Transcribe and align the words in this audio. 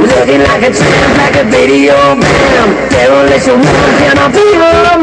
Looking 0.00 0.42
like 0.42 0.62
a 0.62 0.70
champ, 0.72 1.18
like 1.18 1.36
a 1.36 1.44
video 1.44 1.94
bam. 2.20 2.88
Demolition 2.90 3.58
woman, 3.58 3.98
can 3.98 4.18
I 4.18 4.28
be 4.32 4.58
man? 4.58 4.98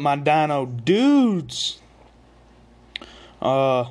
Up, 0.01 0.03
my 0.03 0.17
dino 0.17 0.67
dudes? 0.67 1.79
Uh, 3.41 3.89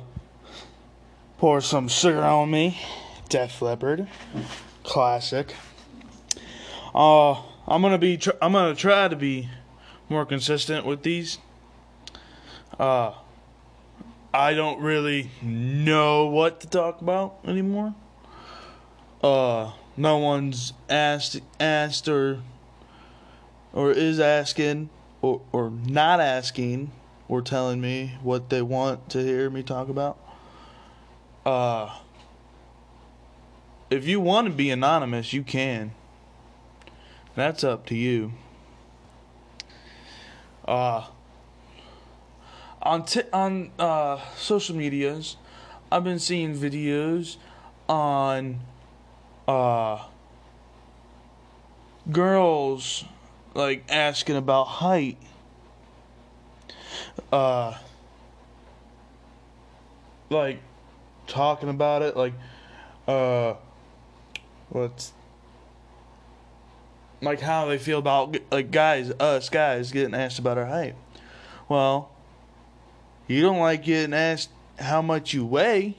pour 1.38 1.60
some 1.60 1.88
sugar 1.88 2.22
on 2.22 2.50
me. 2.50 2.78
Def 3.28 3.62
Leppard, 3.62 4.08
classic. 4.82 5.54
Uh, 6.94 7.32
I'm 7.66 7.82
gonna 7.82 7.98
be. 7.98 8.16
Tr- 8.16 8.30
I'm 8.42 8.52
gonna 8.52 8.74
try 8.74 9.08
to 9.08 9.16
be 9.16 9.48
more 10.08 10.26
consistent 10.26 10.84
with 10.84 11.02
these. 11.02 11.38
Uh, 12.78 13.12
I 14.34 14.54
don't 14.54 14.80
really 14.80 15.30
know 15.42 16.26
what 16.26 16.60
to 16.60 16.66
talk 16.66 17.00
about 17.00 17.38
anymore. 17.44 17.94
Uh, 19.22 19.72
no 19.96 20.18
one's 20.18 20.72
asked 20.88 21.40
asked 21.60 22.08
or 22.08 22.40
or 23.72 23.92
is 23.92 24.18
asking 24.18 24.90
or 25.22 25.40
or 25.52 25.70
not 25.70 26.20
asking 26.20 26.92
or 27.28 27.42
telling 27.42 27.80
me 27.80 28.14
what 28.22 28.50
they 28.50 28.62
want 28.62 29.08
to 29.10 29.18
hear 29.18 29.50
me 29.50 29.62
talk 29.62 29.88
about. 29.88 30.18
Uh 31.44 31.90
if 33.90 34.06
you 34.06 34.20
want 34.20 34.46
to 34.46 34.52
be 34.52 34.70
anonymous, 34.70 35.32
you 35.32 35.42
can. 35.42 35.92
That's 37.34 37.64
up 37.64 37.86
to 37.86 37.96
you. 37.96 38.32
Uh, 40.66 41.06
on 42.82 43.04
t- 43.04 43.22
on 43.32 43.72
uh, 43.78 44.20
social 44.36 44.76
medias, 44.76 45.36
I've 45.90 46.04
been 46.04 46.20
seeing 46.20 46.54
videos 46.54 47.36
on 47.88 48.60
uh, 49.48 50.04
girls 52.10 53.04
like 53.54 53.84
asking 53.88 54.36
about 54.36 54.64
height. 54.64 55.18
Uh, 57.32 57.76
like 60.30 60.60
talking 61.26 61.68
about 61.68 62.02
it, 62.02 62.16
like 62.16 62.34
uh, 63.06 63.54
what's 64.68 65.12
like 67.22 67.40
how 67.40 67.66
they 67.66 67.78
feel 67.78 67.98
about 67.98 68.36
like 68.50 68.70
guys, 68.70 69.10
us 69.20 69.48
guys 69.48 69.92
getting 69.92 70.14
asked 70.14 70.38
about 70.38 70.58
our 70.58 70.66
height. 70.66 70.94
Well, 71.68 72.10
you 73.26 73.42
don't 73.42 73.58
like 73.58 73.84
getting 73.84 74.14
asked 74.14 74.50
how 74.78 75.02
much 75.02 75.34
you 75.34 75.44
weigh, 75.44 75.96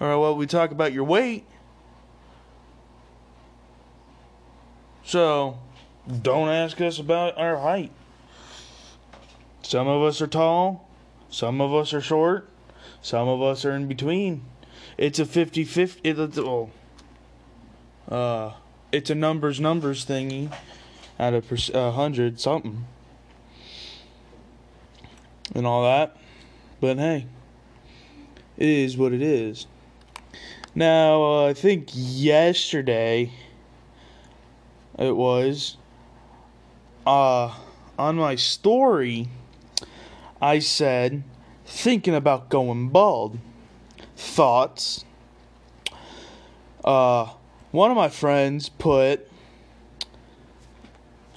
or 0.00 0.18
what 0.18 0.36
we 0.36 0.46
talk 0.46 0.70
about 0.70 0.92
your 0.92 1.04
weight. 1.04 1.44
So, 5.04 5.58
don't 6.08 6.48
ask 6.48 6.80
us 6.80 6.98
about 6.98 7.36
our 7.36 7.58
height. 7.58 7.92
Some 9.62 9.86
of 9.86 10.02
us 10.02 10.22
are 10.22 10.26
tall, 10.26 10.88
some 11.28 11.60
of 11.60 11.74
us 11.74 11.92
are 11.92 12.00
short, 12.00 12.48
some 13.02 13.28
of 13.28 13.42
us 13.42 13.64
are 13.64 13.72
in 13.72 13.86
between. 13.86 14.42
It's 14.96 15.18
a 15.18 15.26
50 15.26 15.64
50. 15.64 16.00
It's, 16.08 16.38
oh, 16.38 16.70
uh, 18.08 18.54
it's 18.90 19.10
a 19.10 19.14
numbers 19.14 19.60
numbers 19.60 20.06
thingy 20.06 20.52
out 21.20 21.34
of 21.34 21.70
uh, 21.74 21.92
hundred 21.92 22.40
something 22.40 22.86
and 25.54 25.66
all 25.66 25.82
that. 25.82 26.16
But 26.80 26.98
hey, 26.98 27.26
it 28.56 28.68
is 28.68 28.96
what 28.96 29.12
it 29.12 29.22
is. 29.22 29.66
Now, 30.74 31.22
uh, 31.22 31.46
I 31.48 31.54
think 31.54 31.88
yesterday 31.92 33.32
it 34.98 35.16
was 35.16 35.76
uh 37.08 37.54
on 37.98 38.16
my 38.16 38.34
story 38.34 39.28
I 40.42 40.58
said 40.58 41.24
thinking 41.64 42.14
about 42.14 42.50
going 42.50 42.90
bald. 42.90 43.38
Thoughts. 44.14 45.06
Uh 46.84 47.32
one 47.70 47.90
of 47.90 47.96
my 47.96 48.10
friends 48.10 48.68
put 48.68 49.26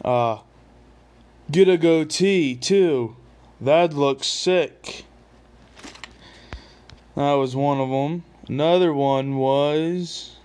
uh 0.04 0.40
get 1.50 1.70
a 1.70 1.78
goatee 1.78 2.56
too. 2.56 3.16
That 3.62 3.94
looks 3.94 4.28
sick. 4.28 5.06
That 7.16 7.34
was 7.34 7.56
one 7.56 7.80
of 7.80 7.90
them. 7.90 8.26
Another 8.50 8.94
one 8.94 9.38
was 9.38 10.36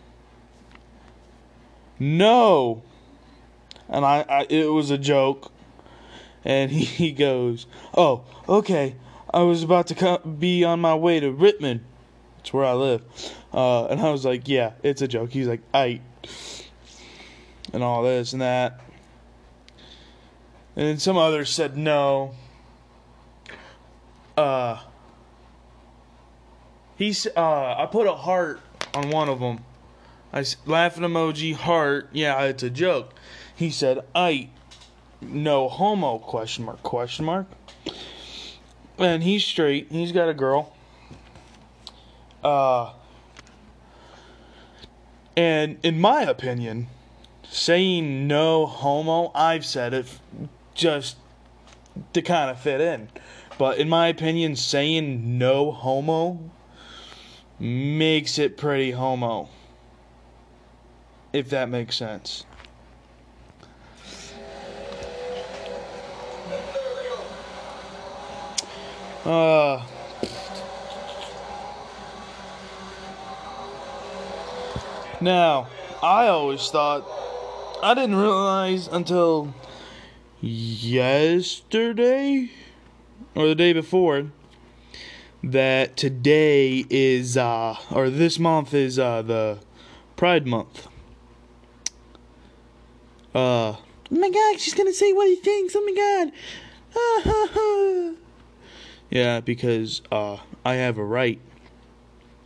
no. 1.99 2.83
And 3.89 4.05
I, 4.05 4.25
I 4.29 4.47
it 4.49 4.73
was 4.73 4.91
a 4.91 4.99
joke. 4.99 5.53
And 6.45 6.71
he, 6.71 6.85
he 6.85 7.13
goes, 7.13 7.67
"Oh, 7.97 8.25
okay. 8.49 8.97
I 9.33 9.43
was 9.43 9.63
about 9.63 9.89
to 9.89 9.95
come, 9.95 10.37
be 10.39 10.65
on 10.65 10.81
my 10.81 10.95
way 10.95 11.21
to 11.21 11.31
Rittman. 11.33 11.81
It's 12.41 12.53
where 12.53 12.65
I 12.65 12.73
live." 12.73 13.03
Uh, 13.53 13.87
and 13.87 14.01
I 14.01 14.11
was 14.11 14.25
like, 14.25 14.49
"Yeah, 14.49 14.73
it's 14.83 15.03
a 15.03 15.09
joke." 15.09 15.31
He's 15.31 15.49
like, 15.49 15.63
"I," 15.75 16.01
and 17.73 17.83
all 17.83 18.03
this 18.03 18.33
and 18.33 18.43
that. 18.43 18.81
And 20.77 20.87
then 20.87 20.99
some 20.99 21.17
others 21.17 21.49
said 21.51 21.77
no. 21.77 22.35
Uh, 24.37 24.79
he's 26.97 27.27
uh, 27.35 27.75
I 27.79 27.89
put 27.91 28.07
a 28.07 28.15
heart 28.15 28.61
on 28.95 29.09
one 29.11 29.31
of 29.31 29.41
them. 29.41 29.65
I 30.33 30.45
laughing 30.67 31.03
emoji 31.03 31.55
heart. 31.55 32.11
Yeah, 32.13 32.43
it's 32.43 32.63
a 32.63 32.69
joke. 32.69 33.15
He 33.57 33.71
said, 33.71 34.01
"I, 34.15 34.51
no 35.21 35.69
homo?" 35.69 36.19
Question 36.19 36.67
mark? 36.67 36.83
Question 36.83 37.25
mark. 37.25 37.47
And 38.99 39.23
he's 39.23 39.45
straight. 39.45 39.89
He's 39.91 40.13
got 40.13 40.29
a 40.29 40.35
girl. 40.35 40.73
Uh, 42.45 42.93
and 45.37 45.79
in 45.83 46.01
my 46.01 46.23
opinion, 46.23 46.87
saying 47.43 48.27
no 48.27 48.67
homo, 48.67 49.33
I've 49.35 49.67
said 49.67 49.93
it 49.93 50.07
just 50.75 51.17
to 52.13 52.23
kind 52.23 52.51
of 52.51 52.61
fit 52.61 52.81
in. 52.81 53.09
But 53.59 53.79
in 53.79 53.89
my 53.89 54.09
opinion, 54.09 54.57
saying 54.57 55.39
no 55.39 55.73
homo 55.73 56.51
makes 57.59 58.39
it 58.39 58.57
pretty 58.57 58.93
homo. 58.93 59.49
If 61.33 61.51
that 61.51 61.69
makes 61.69 61.97
sense. 61.97 62.45
Uh 69.27 69.85
Now, 75.21 75.67
I 76.01 76.29
always 76.29 76.69
thought 76.69 77.05
I 77.83 77.95
didn't 77.95 78.15
realize 78.17 78.87
until 78.87 79.53
yesterday 80.41 82.51
or 83.35 83.49
the 83.49 83.57
day 83.57 83.73
before 83.73 84.31
that 85.43 85.97
today 85.97 86.85
is 86.89 87.37
uh 87.37 87.75
or 87.91 88.11
this 88.11 88.39
month 88.39 88.73
is 88.75 88.97
uh 88.99 89.23
the 89.23 89.59
Pride 90.17 90.47
month. 90.47 90.87
Uh 93.35 93.75
oh 93.75 93.79
my 94.11 94.31
god, 94.31 94.61
she's 94.61 94.75
gonna 94.75 94.93
say 94.93 95.13
what 95.13 95.27
he 95.29 95.35
thinks, 95.37 95.75
oh 95.75 95.85
my 95.85 95.95
god. 98.15 98.17
Yeah, 99.11 99.41
because 99.41 100.03
uh 100.11 100.39
I 100.65 100.75
have 100.75 100.99
a 100.99 101.05
right. 101.05 101.41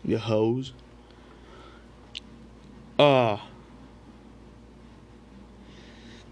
You 0.04 0.18
hoes. 0.18 0.72
Uh 2.98 3.38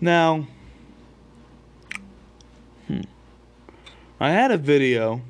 now 0.01 0.47
hmm. 2.87 3.01
I 4.21 4.31
had 4.31 4.51
a 4.51 4.59
video 4.59 5.23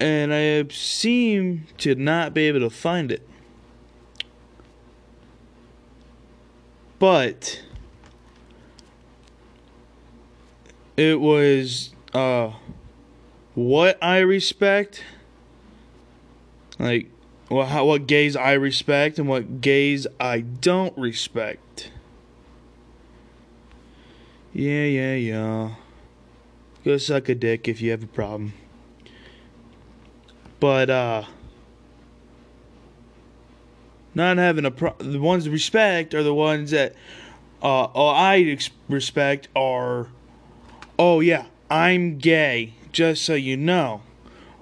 and 0.00 0.32
I 0.32 0.64
seem 0.72 1.66
to 1.78 1.94
not 1.94 2.34
be 2.34 2.42
able 2.42 2.60
to 2.60 2.70
find 2.70 3.10
it. 3.10 3.28
But 6.98 7.62
it 10.98 11.20
was 11.20 11.90
uh 12.12 12.50
what 13.54 14.02
I 14.02 14.18
respect 14.18 15.04
like 16.78 17.10
well, 17.48 17.66
how, 17.66 17.86
what 17.86 18.06
gays 18.06 18.36
I 18.36 18.52
respect 18.52 19.18
and 19.18 19.26
what 19.26 19.62
gays 19.62 20.06
I 20.20 20.40
don't 20.40 20.96
respect. 20.98 21.90
Yeah, 24.52 24.84
yeah, 24.84 25.14
yeah. 25.14 25.74
Go 26.84 26.98
suck 26.98 27.30
a 27.30 27.34
dick 27.34 27.68
if 27.68 27.80
you 27.80 27.90
have 27.92 28.02
a 28.02 28.08
problem. 28.08 28.52
But 30.60 30.90
uh 30.90 31.24
not 34.14 34.36
having 34.36 34.66
a 34.66 34.70
pro- 34.72 34.96
the 34.98 35.20
ones 35.20 35.48
respect 35.48 36.12
are 36.12 36.24
the 36.24 36.34
ones 36.34 36.72
that 36.72 36.94
uh 37.62 37.84
I 37.84 38.58
respect 38.88 39.48
are 39.54 40.08
oh 40.98 41.20
yeah, 41.20 41.46
I'm 41.70 42.18
gay, 42.18 42.74
just 42.92 43.24
so 43.24 43.34
you 43.34 43.56
know. 43.56 44.02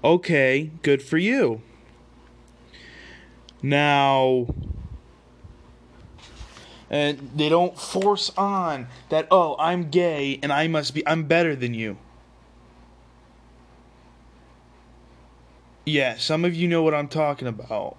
Okay, 0.05 0.71
good 0.83 1.03
for 1.03 1.19
you. 1.19 1.63
Now, 3.63 4.47
and 6.89 7.31
they 7.35 7.49
don't 7.49 7.79
force 7.79 8.31
on 8.37 8.87
that, 9.09 9.27
oh, 9.31 9.57
I'm 9.59 9.91
gay 9.91 10.39
and 10.43 10.53
I 10.53 10.69
must 10.69 10.95
be, 10.95 11.07
I'm 11.07 11.25
better 11.25 11.57
than 11.57 11.75
you. 11.75 11.99
Yeah, 15.85 16.17
some 16.17 16.45
of 16.45 16.55
you 16.55 16.69
know 16.69 16.83
what 16.83 16.95
I'm 16.95 17.09
talking 17.09 17.49
about. 17.49 17.97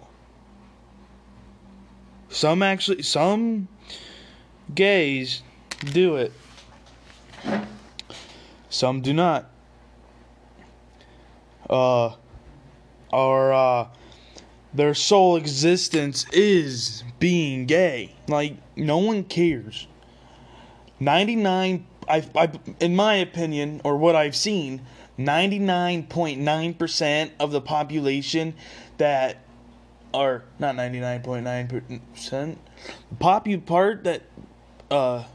Some 2.29 2.61
actually, 2.61 3.03
some 3.03 3.69
gays 4.73 5.41
do 5.93 6.17
it, 6.17 6.33
some 8.69 9.01
do 9.01 9.13
not. 9.13 9.49
Uh, 11.69 12.15
or, 13.11 13.53
uh, 13.53 13.87
their 14.73 14.93
sole 14.93 15.37
existence 15.37 16.25
is 16.31 17.03
being 17.19 17.65
gay. 17.65 18.15
Like 18.27 18.57
no 18.75 18.97
one 18.99 19.23
cares. 19.23 19.87
99 20.99 21.85
I, 22.09 22.25
I 22.35 22.49
in 22.79 22.95
my 22.95 23.15
opinion 23.15 23.81
or 23.83 23.97
what 23.97 24.15
I've 24.15 24.35
seen, 24.35 24.81
99.9% 25.19 27.31
of 27.39 27.51
the 27.51 27.59
population 27.59 28.53
that 28.97 29.39
are 30.13 30.43
not 30.57 30.75
99.9% 30.75 32.55
popu 33.19 33.65
part 33.65 34.05
that 34.05 34.21
uh 34.89 35.25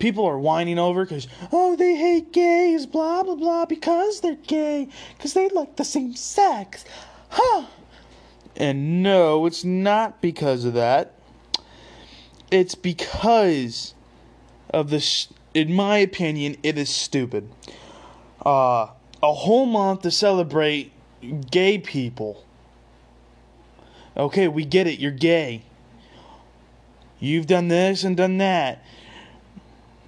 people 0.00 0.24
are 0.24 0.38
whining 0.38 0.78
over 0.78 1.04
because 1.04 1.28
oh 1.52 1.76
they 1.76 1.94
hate 1.94 2.32
gays 2.32 2.86
blah 2.86 3.22
blah 3.22 3.36
blah 3.36 3.66
because 3.66 4.20
they're 4.22 4.34
gay 4.34 4.88
because 5.16 5.34
they 5.34 5.48
like 5.50 5.76
the 5.76 5.84
same 5.84 6.16
sex. 6.16 6.84
Huh. 7.28 7.66
And 8.56 9.02
no 9.02 9.46
it's 9.46 9.62
not 9.62 10.20
because 10.20 10.64
of 10.64 10.74
that. 10.74 11.14
It's 12.50 12.74
because 12.74 13.94
of 14.70 14.90
this 14.90 15.28
in 15.54 15.72
my 15.72 15.98
opinion 15.98 16.56
it 16.64 16.76
is 16.76 16.88
stupid. 16.88 17.48
Uh 18.44 18.88
a 19.22 19.34
whole 19.34 19.66
month 19.66 20.00
to 20.02 20.10
celebrate 20.10 20.92
gay 21.50 21.78
people. 21.78 22.44
Okay 24.16 24.48
we 24.48 24.64
get 24.64 24.86
it 24.88 24.98
you're 24.98 25.12
gay. 25.12 25.62
You've 27.22 27.46
done 27.46 27.68
this 27.68 28.02
and 28.02 28.16
done 28.16 28.38
that 28.38 28.82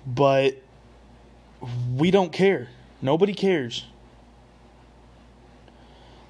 but 0.06 0.56
we 1.96 2.10
don't 2.10 2.32
care. 2.32 2.68
Nobody 3.00 3.34
cares. 3.34 3.84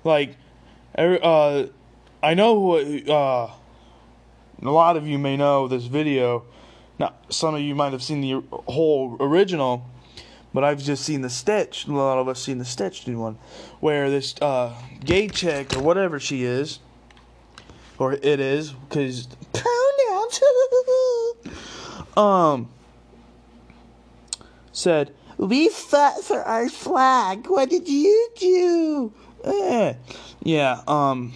Like, 0.04 0.36
uh, 0.96 1.66
I 2.22 2.34
know 2.34 2.76
uh, 2.76 3.50
a 4.62 4.70
lot 4.70 4.96
of 4.96 5.06
you 5.06 5.18
may 5.18 5.36
know 5.36 5.68
this 5.68 5.84
video. 5.84 6.44
Now, 6.98 7.14
some 7.28 7.54
of 7.54 7.60
you 7.60 7.74
might 7.74 7.92
have 7.92 8.02
seen 8.02 8.20
the 8.20 8.42
whole 8.66 9.16
original, 9.20 9.84
but 10.52 10.64
I've 10.64 10.82
just 10.82 11.04
seen 11.04 11.22
the 11.22 11.30
stitch. 11.30 11.86
A 11.86 11.92
lot 11.92 12.18
of 12.18 12.28
us 12.28 12.42
seen 12.42 12.58
the 12.58 12.64
stitched 12.64 13.08
one, 13.08 13.38
where 13.80 14.10
this 14.10 14.34
uh, 14.40 14.74
gay 15.04 15.28
chick 15.28 15.74
or 15.76 15.82
whatever 15.82 16.20
she 16.20 16.44
is, 16.44 16.78
or 17.98 18.12
it 18.12 18.40
is, 18.40 18.72
because 18.72 19.28
pronouns. 19.52 20.40
um 22.16 22.68
said, 24.72 25.14
We 25.36 25.68
fought 25.68 26.24
for 26.24 26.42
our 26.42 26.68
flag. 26.68 27.46
What 27.46 27.70
did 27.70 27.88
you 27.88 28.30
do? 28.36 29.12
Eh. 29.44 29.94
Yeah, 30.42 30.80
um. 30.86 31.32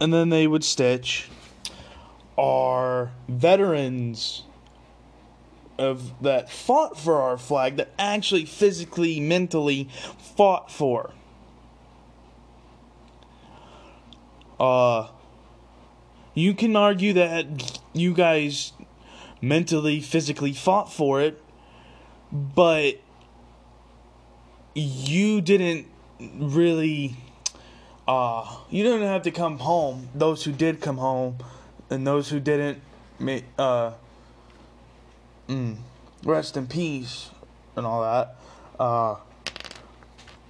And 0.00 0.12
then 0.12 0.28
they 0.28 0.46
would 0.46 0.62
stitch 0.62 1.28
our 2.38 3.10
veterans 3.28 4.44
of 5.76 6.22
that 6.22 6.50
fought 6.50 6.98
for 6.98 7.20
our 7.20 7.36
flag 7.36 7.76
that 7.76 7.90
actually 7.98 8.44
physically 8.44 9.20
mentally 9.20 9.88
fought 10.18 10.70
for 10.72 11.12
uh 14.58 15.08
you 16.34 16.52
can 16.52 16.74
argue 16.74 17.12
that 17.12 17.80
you 17.92 18.12
guys 18.12 18.72
mentally, 19.40 20.00
physically 20.00 20.52
fought 20.52 20.92
for 20.92 21.20
it, 21.20 21.40
but 22.32 23.00
you 24.74 25.40
didn't 25.40 25.86
really 26.20 27.16
uh 28.06 28.56
you 28.70 28.82
didn't 28.82 29.02
have 29.02 29.22
to 29.22 29.30
come 29.30 29.58
home. 29.58 30.08
Those 30.14 30.44
who 30.44 30.52
did 30.52 30.80
come 30.80 30.98
home 30.98 31.38
and 31.90 32.06
those 32.06 32.28
who 32.28 32.40
didn't 32.40 32.82
uh 33.58 33.92
mm, 35.48 35.76
rest 36.24 36.56
in 36.56 36.66
peace 36.66 37.30
and 37.76 37.86
all 37.86 38.02
that. 38.02 38.36
Uh 38.78 39.16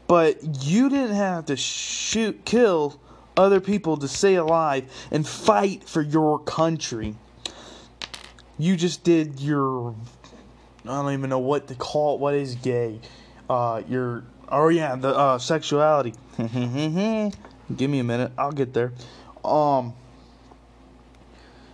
but 0.06 0.64
you 0.64 0.88
didn't 0.88 1.16
have 1.16 1.46
to 1.46 1.56
shoot 1.56 2.44
kill 2.44 3.00
other 3.36 3.60
people 3.60 3.96
to 3.98 4.08
stay 4.08 4.34
alive 4.34 4.90
and 5.10 5.26
fight 5.26 5.84
for 5.84 6.02
your 6.02 6.38
country 6.40 7.14
you 8.58 8.76
just 8.76 9.04
did 9.04 9.40
your 9.40 9.94
I 10.84 11.02
don't 11.02 11.12
even 11.12 11.30
know 11.30 11.38
what 11.38 11.68
to 11.68 11.74
call 11.74 12.14
it. 12.14 12.20
What 12.20 12.34
is 12.34 12.54
gay? 12.54 13.00
Uh, 13.48 13.82
your 13.88 14.24
oh 14.48 14.68
yeah, 14.68 14.96
the 14.96 15.14
uh, 15.14 15.38
sexuality. 15.38 16.14
Give 16.38 17.90
me 17.90 17.98
a 17.98 18.04
minute. 18.04 18.32
I'll 18.38 18.52
get 18.52 18.72
there. 18.72 18.92
Um, 19.44 19.94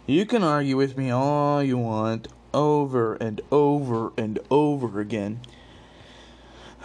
you 0.06 0.26
can 0.26 0.42
argue 0.42 0.76
with 0.76 0.96
me 0.96 1.10
all 1.10 1.62
you 1.62 1.78
want, 1.78 2.28
over 2.52 3.14
and 3.14 3.40
over 3.52 4.12
and 4.16 4.38
over 4.50 5.00
again. 5.00 5.40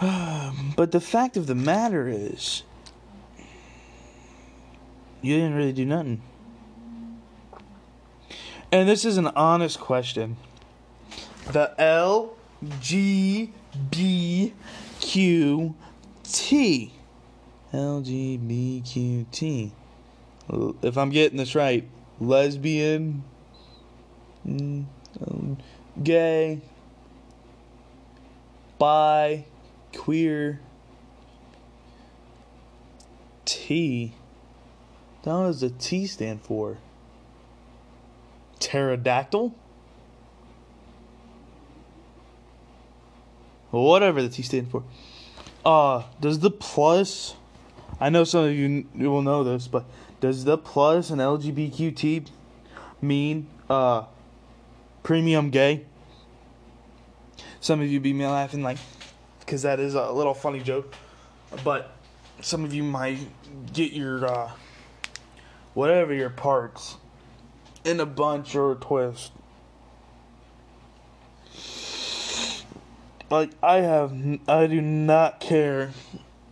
but 0.00 0.92
the 0.92 1.00
fact 1.00 1.36
of 1.36 1.46
the 1.46 1.54
matter 1.54 2.06
is, 2.08 2.62
you 5.20 5.36
didn't 5.36 5.54
really 5.54 5.72
do 5.72 5.84
nothing. 5.84 6.22
And 8.72 8.88
this 8.88 9.04
is 9.04 9.16
an 9.16 9.26
honest 9.28 9.80
question. 9.80 10.36
The 11.50 11.74
L 11.80 12.34
G 12.80 13.52
B 13.90 14.54
Q 15.00 15.74
T. 16.22 16.92
L 17.72 18.00
G 18.00 18.36
B 18.36 18.82
Q 18.84 19.26
T. 19.32 19.72
If 20.82 20.96
I'm 20.96 21.10
getting 21.10 21.38
this 21.38 21.54
right, 21.54 21.84
lesbian, 22.20 23.24
mm, 24.46 24.84
gay, 26.02 26.60
bi, 28.78 29.44
queer, 29.96 30.60
T. 33.44 34.14
What 35.22 35.42
does 35.42 35.60
the 35.60 35.70
T 35.70 36.06
stand 36.06 36.42
for? 36.42 36.78
Pterodactyl? 38.60 39.54
Whatever 43.70 44.22
the 44.22 44.28
T 44.28 44.42
stands 44.42 44.70
for. 44.70 44.82
Uh, 45.64 46.04
does 46.20 46.38
the 46.38 46.50
plus, 46.50 47.34
I 48.00 48.10
know 48.10 48.24
some 48.24 48.44
of 48.44 48.52
you 48.52 48.86
will 48.94 49.22
know 49.22 49.44
this, 49.44 49.68
but 49.68 49.84
does 50.20 50.44
the 50.44 50.58
plus 50.58 51.10
and 51.10 51.20
LGBTQ 51.20 52.28
mean 53.00 53.46
uh, 53.68 54.04
premium 55.02 55.50
gay? 55.50 55.84
Some 57.60 57.80
of 57.80 57.88
you 57.88 58.00
be 58.00 58.12
laughing 58.14 58.62
like, 58.62 58.78
because 59.40 59.62
that 59.62 59.80
is 59.80 59.94
a 59.94 60.10
little 60.10 60.34
funny 60.34 60.60
joke, 60.60 60.94
but 61.62 61.94
some 62.40 62.64
of 62.64 62.72
you 62.72 62.82
might 62.82 63.18
get 63.72 63.92
your 63.92 64.26
uh, 64.26 64.50
whatever 65.74 66.14
your 66.14 66.30
parts 66.30 66.96
in 67.84 68.00
a 68.00 68.06
bunch 68.06 68.54
or 68.54 68.72
a 68.72 68.74
twist. 68.74 69.32
Like 73.30 73.50
I 73.62 73.76
have, 73.76 74.12
I 74.48 74.66
do 74.66 74.80
not 74.80 75.38
care 75.38 75.92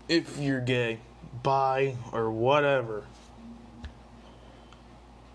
if 0.08 0.38
you're 0.38 0.60
gay, 0.60 1.00
bi, 1.42 1.96
or 2.12 2.30
whatever. 2.30 3.04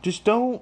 Just 0.02 0.24
don't. 0.24 0.62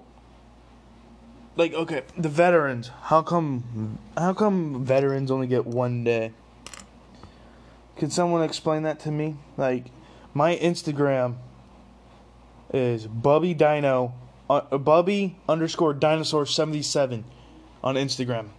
Like 1.56 1.74
okay, 1.74 2.04
the 2.18 2.30
veterans. 2.30 2.90
How 3.04 3.22
come? 3.22 4.00
How 4.18 4.34
come 4.34 4.84
veterans 4.84 5.30
only 5.30 5.48
get 5.48 5.68
one 5.68 6.04
day? 6.04 6.32
Can 7.98 8.10
someone 8.10 8.42
explain 8.42 8.82
that 8.84 9.00
to 9.02 9.12
me? 9.12 9.36
Like, 9.58 9.92
my 10.34 10.56
Instagram 10.56 11.36
is 12.74 13.06
Bubby 13.06 13.54
Dino 13.54 14.16
uh, 14.52 14.78
Bubby 14.78 15.38
underscore 15.48 15.94
dinosaur 15.94 16.46
seventy 16.46 16.82
seven 16.82 17.24
on 17.84 17.96
Instagram 17.96 18.50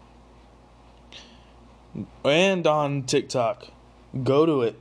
and 2.24 2.66
on 2.66 3.02
TikTok. 3.02 3.68
Go 4.24 4.46
to 4.46 4.62
it. 4.62 4.80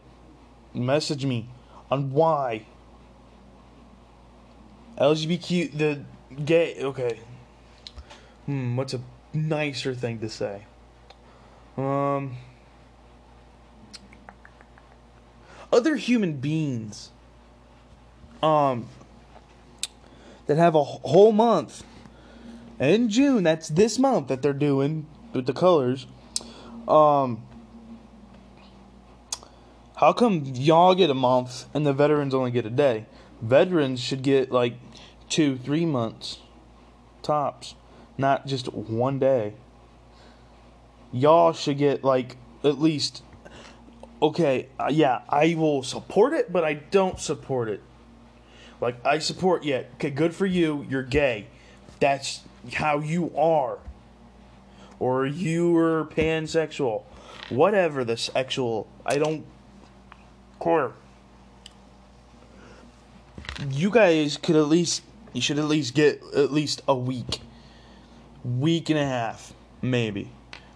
Message 0.73 1.25
me 1.25 1.49
on 1.89 2.11
why 2.11 2.65
LGBTQ 4.97 5.77
the 5.77 6.03
gay. 6.45 6.81
Okay. 6.81 7.19
Hmm. 8.45 8.77
What's 8.77 8.93
a 8.93 9.01
nicer 9.33 9.93
thing 9.93 10.19
to 10.19 10.29
say? 10.29 10.63
Um. 11.77 12.37
Other 15.73 15.95
human 15.95 16.37
beings. 16.37 17.11
Um 18.41 18.87
that 20.51 20.57
have 20.57 20.75
a 20.75 20.83
whole 20.83 21.31
month 21.31 21.85
in 22.77 23.07
June. 23.07 23.43
That's 23.43 23.69
this 23.69 23.97
month 23.97 24.27
that 24.27 24.41
they're 24.41 24.51
doing 24.51 25.05
with 25.31 25.45
the 25.45 25.53
colors. 25.53 26.07
Um, 26.89 27.43
how 29.95 30.11
come 30.11 30.43
y'all 30.43 30.93
get 30.93 31.09
a 31.09 31.13
month 31.13 31.67
and 31.73 31.85
the 31.85 31.93
veterans 31.93 32.33
only 32.33 32.51
get 32.51 32.65
a 32.65 32.69
day? 32.69 33.05
Veterans 33.41 34.01
should 34.01 34.23
get 34.23 34.51
like 34.51 34.73
two, 35.29 35.57
three 35.57 35.85
months 35.85 36.39
tops, 37.23 37.75
not 38.17 38.45
just 38.45 38.73
one 38.73 39.19
day. 39.19 39.53
Y'all 41.13 41.53
should 41.53 41.77
get 41.77 42.03
like 42.03 42.35
at 42.61 42.77
least. 42.77 43.23
Okay, 44.21 44.67
uh, 44.77 44.89
yeah, 44.91 45.21
I 45.29 45.55
will 45.55 45.81
support 45.81 46.33
it, 46.33 46.51
but 46.51 46.65
I 46.65 46.73
don't 46.73 47.19
support 47.21 47.69
it. 47.69 47.81
Like 48.81 49.05
I 49.05 49.19
support, 49.19 49.63
yeah, 49.63 49.83
okay, 49.95 50.09
good 50.09 50.33
for 50.33 50.47
you. 50.47 50.85
You're 50.89 51.03
gay. 51.03 51.45
That's 51.99 52.41
how 52.73 52.99
you 52.99 53.31
are. 53.37 53.77
Or 54.99 55.25
you 55.25 55.77
are 55.77 56.05
pansexual. 56.05 57.03
Whatever 57.49 58.03
the 58.03 58.17
sexual, 58.17 58.87
I 59.05 59.17
don't 59.17 59.45
care. 60.61 60.93
You 63.69 63.91
guys 63.91 64.37
could 64.37 64.55
at 64.55 64.67
least, 64.67 65.03
you 65.33 65.41
should 65.41 65.59
at 65.59 65.65
least 65.65 65.93
get 65.93 66.21
at 66.35 66.51
least 66.51 66.81
a 66.87 66.95
week, 66.95 67.39
week 68.43 68.89
and 68.89 68.97
a 68.97 69.05
half, 69.05 69.53
maybe, 69.81 70.31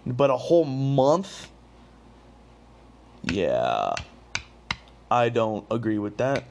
but 0.06 0.30
a 0.30 0.36
whole 0.36 0.64
month. 0.64 1.48
Yeah, 3.22 3.94
I 5.10 5.30
don't 5.30 5.66
agree 5.70 5.98
with 5.98 6.18
that. 6.18 6.44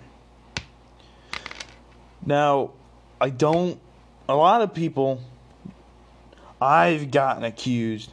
Now, 2.26 2.72
I 3.22 3.30
don't. 3.30 3.80
A 4.28 4.36
lot 4.36 4.62
of 4.62 4.74
people. 4.74 5.22
I've 6.60 7.12
gotten 7.12 7.44
accused 7.44 8.12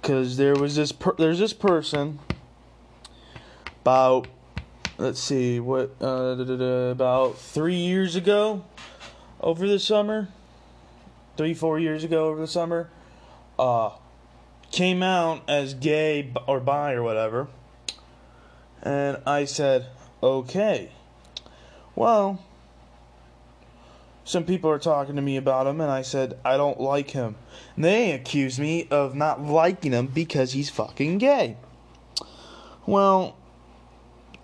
because 0.00 0.36
there 0.36 0.54
was 0.54 0.76
this. 0.76 0.92
Per, 0.92 1.14
there's 1.18 1.38
this 1.38 1.52
person. 1.52 2.18
About, 3.82 4.28
let's 4.96 5.18
see, 5.18 5.58
what 5.58 5.90
uh, 6.00 6.36
about 6.90 7.36
three 7.36 7.74
years 7.74 8.14
ago, 8.14 8.64
over 9.40 9.66
the 9.66 9.80
summer, 9.80 10.28
three 11.36 11.52
four 11.52 11.80
years 11.80 12.04
ago 12.04 12.26
over 12.28 12.40
the 12.40 12.46
summer, 12.46 12.90
uh, 13.58 13.90
came 14.70 15.02
out 15.02 15.42
as 15.48 15.74
gay 15.74 16.32
or 16.46 16.60
bi 16.60 16.92
or 16.92 17.02
whatever, 17.02 17.48
and 18.84 19.18
I 19.26 19.46
said, 19.46 19.88
okay, 20.22 20.92
well 21.96 22.40
some 24.24 24.44
people 24.44 24.70
are 24.70 24.78
talking 24.78 25.16
to 25.16 25.22
me 25.22 25.36
about 25.36 25.66
him, 25.66 25.80
and 25.80 25.90
I 25.90 26.02
said, 26.02 26.38
I 26.44 26.56
don't 26.56 26.80
like 26.80 27.10
him. 27.10 27.34
And 27.76 27.84
they 27.84 28.12
accuse 28.12 28.58
me 28.58 28.86
of 28.90 29.14
not 29.14 29.42
liking 29.42 29.92
him 29.92 30.06
because 30.06 30.52
he's 30.52 30.70
fucking 30.70 31.18
gay. 31.18 31.56
Well, 32.86 33.36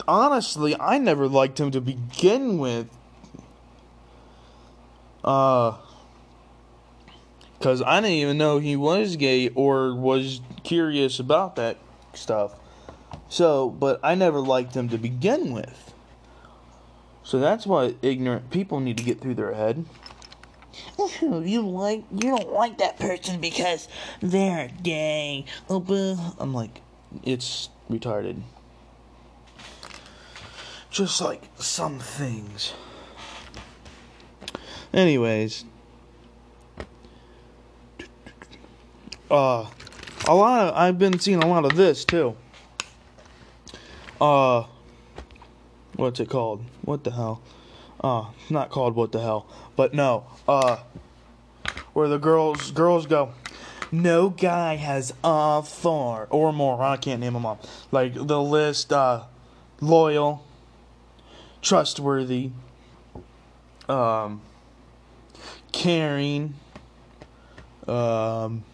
honestly, 0.07 0.75
I 0.79 0.99
never 0.99 1.29
liked 1.29 1.61
him 1.61 1.71
to 1.71 1.81
begin 1.81 2.59
with. 2.59 2.89
Uh, 5.23 5.77
because 7.59 7.83
I 7.83 8.01
didn't 8.01 8.17
even 8.17 8.39
know 8.39 8.59
he 8.59 8.77
was 8.77 9.17
gay 9.17 9.49
or 9.49 9.95
was 9.95 10.41
curious 10.63 11.19
about 11.19 11.57
that 11.57 11.77
stuff. 12.15 12.55
So, 13.29 13.69
but 13.69 14.01
I 14.03 14.15
never 14.15 14.39
liked 14.39 14.75
him 14.75 14.89
to 14.91 14.99
begin 14.99 15.53
with. 15.53 15.93
So 17.29 17.39
that's 17.39 17.67
why 17.67 17.95
ignorant 18.01 18.51
people 18.51 18.81
need 18.81 18.97
to 18.97 19.05
get 19.05 19.21
through 19.21 19.35
their 19.35 19.53
head. 19.53 19.85
you 21.21 21.61
like 21.61 22.05
you 22.11 22.35
don't 22.35 22.51
like 22.55 22.79
that 22.79 22.99
person 22.99 23.39
because 23.39 23.87
they're 24.23 24.71
gay. 24.83 25.45
I'm 25.69 26.55
like, 26.55 26.81
it's 27.23 27.69
retarded. 27.91 28.41
Just 30.91 31.21
like 31.21 31.43
some 31.59 31.99
things. 31.99 32.73
Anyways, 34.95 35.67
uh, 39.31 39.67
a 40.27 40.35
lot 40.35 40.69
of 40.69 40.75
I've 40.75 40.99
been 40.99 41.19
seeing 41.19 41.43
a 41.43 41.47
lot 41.47 41.67
of 41.67 41.77
this 41.77 42.07
too. 42.07 42.35
Uh 44.19 44.65
what's 45.99 46.21
it 46.21 46.31
called? 46.31 46.65
What 46.83 47.05
the 47.05 47.11
hell? 47.11 47.43
Uh, 48.03 48.27
not 48.49 48.71
called 48.71 48.95
what 48.95 49.13
the 49.13 49.21
hell, 49.21 49.47
but 49.77 49.93
no. 49.93 50.25
Uh, 50.47 50.79
where 51.93 52.09
the 52.09 52.19
girls 52.19 52.71
girls 52.71 53.07
go. 53.07 53.33
No 53.91 54.31
guy 54.31 54.77
has 54.77 55.13
a 55.25 55.63
four 55.63 56.29
or 56.31 56.53
more. 56.53 56.81
I 56.81 56.97
can't 56.97 57.21
name 57.21 57.33
them 57.33 57.45
all. 57.45 57.61
Like 57.91 58.15
the 58.15 58.41
list: 58.41 58.93
uh, 58.93 59.25
loyal, 59.81 60.45
trustworthy, 61.61 62.53
um, 63.89 64.41
caring, 65.73 66.55
um. 67.89 68.65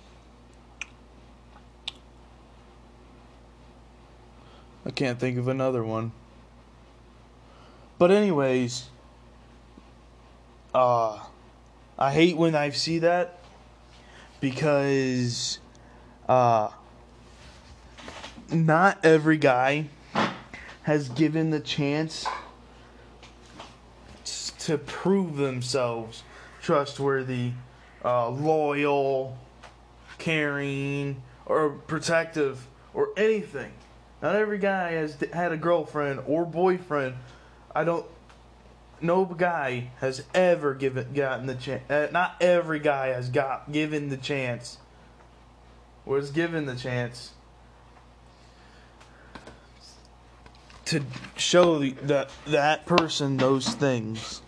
I 4.86 4.90
can't 4.90 5.18
think 5.18 5.38
of 5.38 5.48
another 5.48 5.82
one. 5.82 6.12
But 8.04 8.10
anyways, 8.10 8.90
uh 10.74 11.24
I 11.98 12.12
hate 12.12 12.36
when 12.36 12.54
I 12.54 12.68
see 12.68 12.98
that 12.98 13.38
because 14.40 15.58
uh 16.28 16.68
not 18.52 19.02
every 19.06 19.38
guy 19.38 19.86
has 20.82 21.08
given 21.08 21.48
the 21.48 21.60
chance 21.60 22.26
to 24.58 24.76
prove 24.76 25.36
themselves 25.36 26.24
trustworthy, 26.60 27.52
uh, 28.04 28.28
loyal, 28.28 29.38
caring, 30.18 31.22
or 31.46 31.70
protective, 31.70 32.66
or 32.92 33.08
anything. 33.16 33.72
Not 34.20 34.36
every 34.36 34.58
guy 34.58 34.92
has 34.92 35.16
had 35.32 35.52
a 35.52 35.56
girlfriend 35.56 36.20
or 36.26 36.44
boyfriend 36.44 37.14
I 37.74 37.84
don't. 37.84 38.06
No 39.00 39.24
guy 39.24 39.90
has 39.98 40.24
ever 40.34 40.74
given 40.74 41.12
gotten 41.12 41.46
the 41.46 41.54
chance. 41.54 41.90
Uh, 41.90 42.08
not 42.12 42.36
every 42.40 42.78
guy 42.78 43.08
has 43.08 43.28
got 43.28 43.72
given 43.72 44.08
the 44.08 44.16
chance. 44.16 44.78
Was 46.06 46.30
given 46.30 46.66
the 46.66 46.76
chance 46.76 47.32
to 50.86 51.02
show 51.36 51.80
that 51.80 52.30
that 52.46 52.86
person 52.86 53.36
those 53.36 53.68
things. 53.68 54.42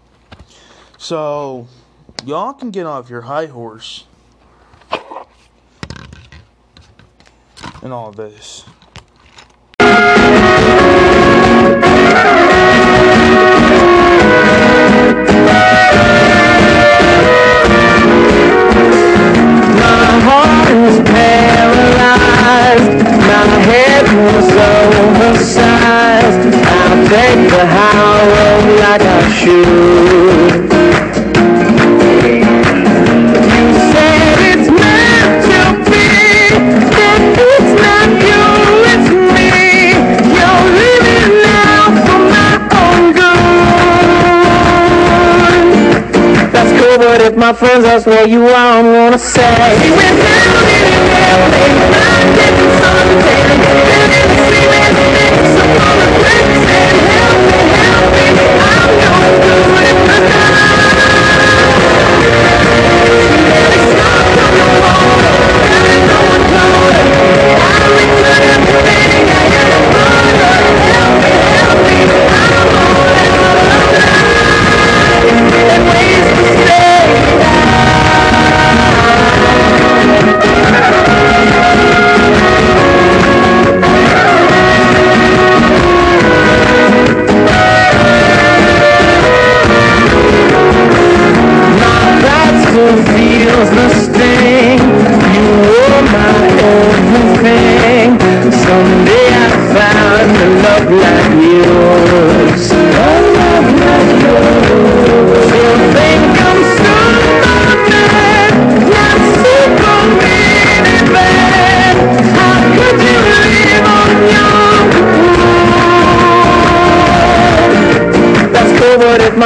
So, 0.99 1.67
y'all 2.25 2.53
can 2.53 2.71
get 2.71 2.87
off 2.87 3.11
your 3.11 3.23
high 3.23 3.47
horse 3.47 4.05
and 7.83 7.93
all 7.93 8.13
this. 8.13 8.65
My 22.77 23.47
head 23.71 24.05
was 24.27 24.49
oversized. 24.53 26.43
I'll 26.79 27.03
take 27.09 27.43
the 27.51 27.65
high 27.67 28.21
road 28.33 28.67
like 28.85 29.01
I 29.01 29.03
should. 29.39 30.53
You 33.57 33.67
said 33.93 34.37
it's 34.53 34.69
meant 34.69 35.33
to 35.49 35.61
be. 35.91 36.09
That 36.97 37.23
it's 37.49 37.73
not 37.85 38.09
you, 38.29 38.45
it's 38.93 39.09
me. 39.35 39.51
You're 40.37 40.69
now 41.49 41.81
for 42.05 42.21
my 42.35 42.53
own 42.85 43.03
good. 43.17 43.97
That's 46.53 46.73
cool, 46.81 46.97
but 46.99 47.21
if 47.23 47.35
my 47.37 47.53
friends 47.55 47.85
ask 47.87 48.07
where 48.07 48.29
you 48.29 48.45
are, 48.47 48.79
I'm 48.79 48.85
gonna 48.93 49.19
say 49.19 49.79
We 49.83 49.91
went 49.97 50.19
down 50.21 50.65
in 50.77 50.85
an 50.93 51.05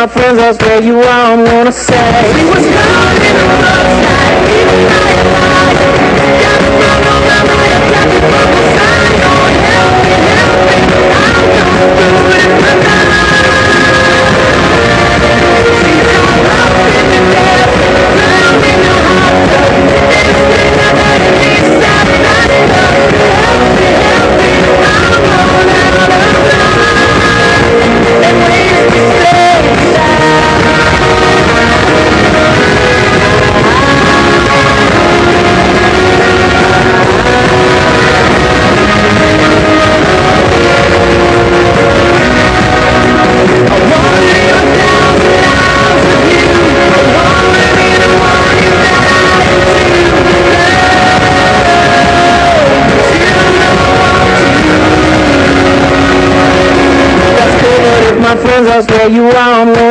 my 0.01 0.07
friends 0.07 0.39
ask 0.39 0.59
where 0.63 0.83
you 0.83 0.99
are, 0.99 1.33
I'm 1.33 1.45
gonna 1.45 1.71
say 1.71 2.80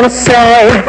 gonna 0.02 0.10
say 0.10 0.86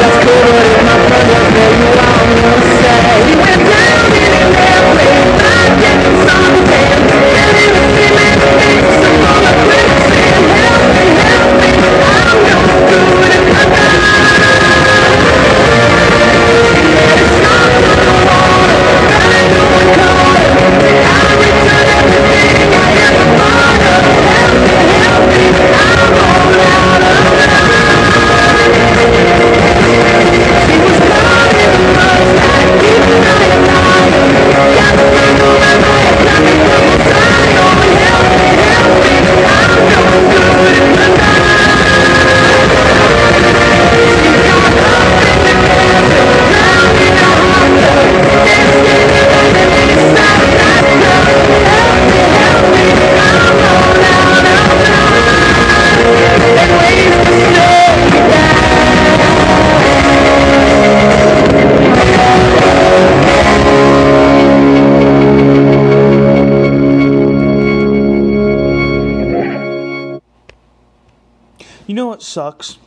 sucks? 72.30 72.78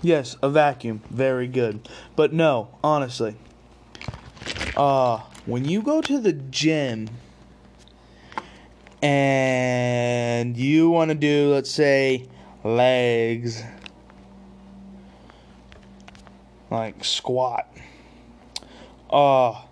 Yes, 0.00 0.36
a 0.42 0.48
vacuum. 0.48 1.02
Very 1.10 1.46
good. 1.46 1.88
But 2.16 2.32
no, 2.32 2.68
honestly. 2.82 3.36
Uh, 4.76 5.18
when 5.46 5.64
you 5.64 5.82
go 5.82 6.00
to 6.00 6.18
the 6.18 6.32
gym 6.32 7.08
and 9.02 10.56
you 10.56 10.90
want 10.90 11.10
to 11.10 11.14
do, 11.14 11.52
let's 11.52 11.70
say, 11.70 12.26
legs, 12.64 13.62
like 16.70 17.04
squat. 17.04 17.68
Uh, 19.10 19.62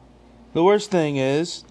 the 0.55 0.63
worst 0.63 0.91
thing 0.91 1.17
is, 1.17 1.65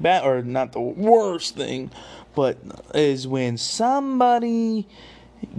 bad 0.00 0.24
or 0.24 0.42
not 0.42 0.72
the 0.72 0.80
worst 0.80 1.56
thing, 1.56 1.90
but 2.34 2.58
is 2.94 3.26
when 3.26 3.56
somebody 3.56 4.86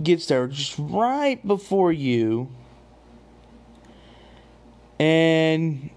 gets 0.02 0.28
there 0.28 0.48
just 0.48 0.76
right 0.78 1.46
before 1.46 1.92
you 1.92 2.50
and 5.00 5.90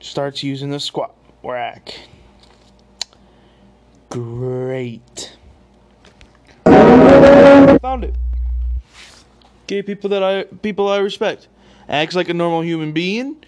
starts 0.00 0.42
using 0.42 0.70
the 0.70 0.80
squat 0.80 1.14
rack. 1.42 2.08
Great. 4.10 5.36
Found 6.64 8.04
it. 8.04 8.14
Gay 9.66 9.82
people 9.82 10.10
that 10.10 10.22
I 10.22 10.44
people 10.44 10.88
I 10.88 10.98
respect. 10.98 11.48
Acts 11.88 12.14
like 12.14 12.28
a 12.28 12.34
normal 12.34 12.62
human 12.62 12.92
being. 12.92 13.44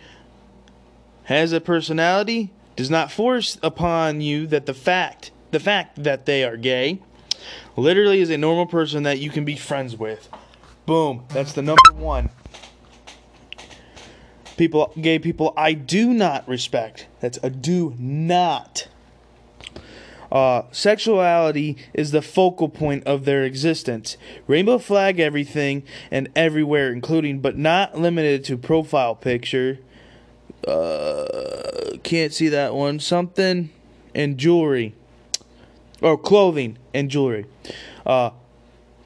Has 1.24 1.52
a 1.52 1.60
personality. 1.60 2.52
Does 2.74 2.90
not 2.90 3.10
force 3.10 3.58
upon 3.62 4.20
you 4.20 4.46
that 4.48 4.66
the 4.66 4.74
fact 4.74 5.30
the 5.56 5.60
fact 5.60 6.04
that 6.04 6.26
they 6.26 6.44
are 6.44 6.58
gay. 6.58 7.00
Literally 7.76 8.20
is 8.20 8.28
a 8.28 8.36
normal 8.36 8.66
person 8.66 9.04
that 9.04 9.20
you 9.20 9.30
can 9.30 9.46
be 9.46 9.56
friends 9.56 9.96
with. 9.96 10.28
Boom. 10.84 11.24
That's 11.30 11.54
the 11.54 11.62
number 11.62 11.92
one. 11.94 12.28
People, 14.58 14.92
gay 15.00 15.18
people, 15.18 15.54
I 15.56 15.72
do 15.72 16.12
not 16.12 16.46
respect. 16.46 17.06
That's 17.20 17.38
a 17.42 17.48
do 17.48 17.94
not. 17.98 18.88
Uh, 20.30 20.64
sexuality 20.72 21.78
is 21.94 22.10
the 22.10 22.20
focal 22.20 22.68
point 22.68 23.04
of 23.04 23.24
their 23.24 23.42
existence. 23.42 24.18
Rainbow 24.46 24.76
flag 24.76 25.18
everything 25.18 25.84
and 26.10 26.28
everywhere, 26.36 26.92
including 26.92 27.40
but 27.40 27.56
not 27.56 27.98
limited 27.98 28.44
to 28.44 28.58
profile 28.58 29.14
picture. 29.14 29.78
Uh, 30.68 31.96
can't 32.02 32.34
see 32.34 32.48
that 32.48 32.74
one. 32.74 33.00
Something 33.00 33.70
and 34.14 34.36
jewelry 34.36 34.94
or 36.00 36.18
clothing 36.18 36.78
and 36.94 37.10
jewelry. 37.10 37.46
Uh, 38.04 38.30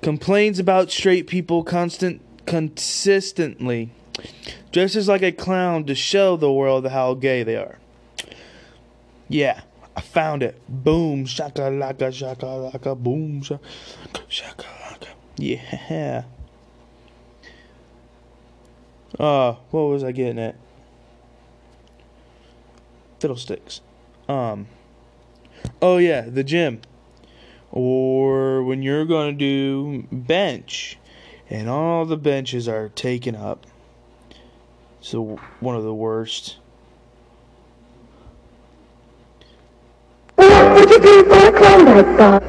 complains 0.03 0.59
about 0.59 0.91
straight 0.91 1.27
people 1.27 1.63
constant 1.63 2.21
consistently. 2.47 3.91
Dresses 4.73 5.09
like 5.09 5.23
a 5.23 5.33
clown 5.33 5.85
to 5.85 5.95
show 5.95 6.37
the 6.37 6.53
world 6.53 6.87
how 6.89 7.15
gay 7.15 7.43
they 7.43 7.57
are. 7.57 7.79
Yeah, 9.29 9.61
I 9.97 10.01
found 10.01 10.43
it. 10.43 10.61
Boom, 10.69 11.25
shaka 11.27 11.63
laka, 11.63 12.13
shaka 12.13 12.47
laka, 12.47 13.01
boom, 13.01 13.43
shaka, 13.43 13.63
shaka 14.29 14.65
laka. 14.65 15.09
Yeah. 15.37 16.25
Uh, 19.19 19.53
what 19.71 19.83
was 19.83 20.05
I 20.05 20.13
getting 20.13 20.39
at? 20.39 20.57
Fiddlesticks. 23.19 23.81
Um. 24.29 24.67
Oh 25.83 25.99
yeah, 25.99 26.23
the 26.23 26.45
gym. 26.45 26.81
Or 27.71 28.63
when 28.63 28.83
you're 28.83 29.05
gonna 29.05 29.33
do 29.33 30.07
bench, 30.11 30.99
and 31.49 31.69
all 31.69 32.05
the 32.05 32.17
benches 32.17 32.69
are 32.69 32.89
taken 32.89 33.35
up. 33.35 33.67
So 35.01 35.39
one 35.61 35.77
of 35.77 35.83
the 35.83 35.95
worst. 35.95 36.59
What 40.37 40.75
would 40.75 40.91
you 40.91 41.01
do 41.01 41.25
for 41.25 41.49
a 41.49 41.53
Klondike 41.53 42.19
bar? 42.19 42.41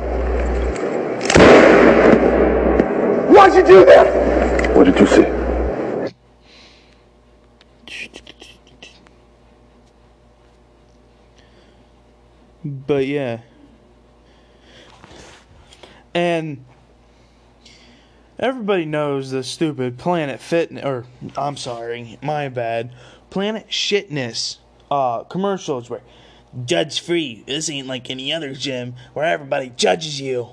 Why'd 3.32 3.54
you 3.54 3.64
do 3.64 3.86
that? 3.86 4.76
What 4.76 4.86
did 4.86 5.00
you 5.00 5.06
see? 5.06 5.51
But 12.92 13.08
yeah. 13.08 13.40
And 16.14 16.66
everybody 18.38 18.84
knows 18.84 19.32
the 19.32 19.46
stupid 19.46 19.98
Planet 19.98 20.42
Fitness, 20.42 20.84
or 20.84 21.06
I'm 21.38 21.56
sorry, 21.56 22.20
my 22.22 22.50
bad, 22.50 22.92
Planet 23.30 23.70
Shitness 23.70 24.58
uh, 24.92 25.24
commercials 25.24 25.90
where 25.90 26.02
judge 26.66 27.00
free. 27.00 27.46
This 27.48 27.70
ain't 27.70 27.88
like 27.88 28.10
any 28.10 28.34
other 28.34 28.54
gym 28.54 28.96
where 29.14 29.24
everybody 29.24 29.72
judges 29.78 30.20
you. 30.20 30.50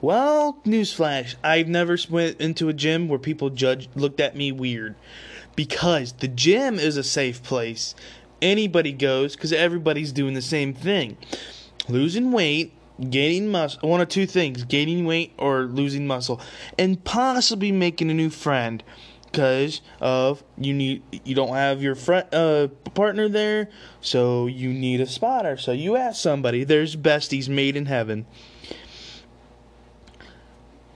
Well, 0.00 0.62
newsflash, 0.64 1.34
I've 1.44 1.68
never 1.68 1.98
went 2.08 2.40
into 2.40 2.70
a 2.70 2.72
gym 2.72 3.08
where 3.08 3.18
people 3.18 3.50
judge 3.50 3.90
looked 3.94 4.20
at 4.20 4.34
me 4.34 4.50
weird 4.50 4.94
because 5.58 6.12
the 6.12 6.28
gym 6.28 6.78
is 6.78 6.96
a 6.96 7.02
safe 7.02 7.42
place. 7.42 7.94
Anybody 8.40 8.92
goes 8.92 9.36
cuz 9.36 9.52
everybody's 9.52 10.12
doing 10.12 10.34
the 10.34 10.42
same 10.42 10.74
thing. 10.74 11.16
Losing 11.88 12.32
weight, 12.32 12.72
gaining 13.10 13.48
muscle, 13.48 13.88
one 13.88 14.00
of 14.00 14.08
two 14.08 14.26
things, 14.26 14.64
gaining 14.64 15.04
weight 15.04 15.32
or 15.38 15.62
losing 15.62 16.06
muscle, 16.06 16.40
and 16.78 17.02
possibly 17.04 17.72
making 17.72 18.10
a 18.10 18.14
new 18.14 18.30
friend 18.30 18.82
because 19.30 19.82
of 20.00 20.42
you 20.56 20.72
need 20.72 21.02
you 21.24 21.34
don't 21.34 21.54
have 21.54 21.82
your 21.82 21.94
friend 21.94 22.26
uh 22.32 22.68
partner 22.94 23.28
there, 23.28 23.68
so 24.00 24.46
you 24.46 24.72
need 24.72 25.00
a 25.00 25.06
spotter. 25.06 25.56
So 25.56 25.72
you 25.72 25.96
ask 25.96 26.20
somebody. 26.20 26.64
There's 26.64 26.96
besties 26.96 27.48
made 27.48 27.76
in 27.76 27.86
heaven. 27.86 28.26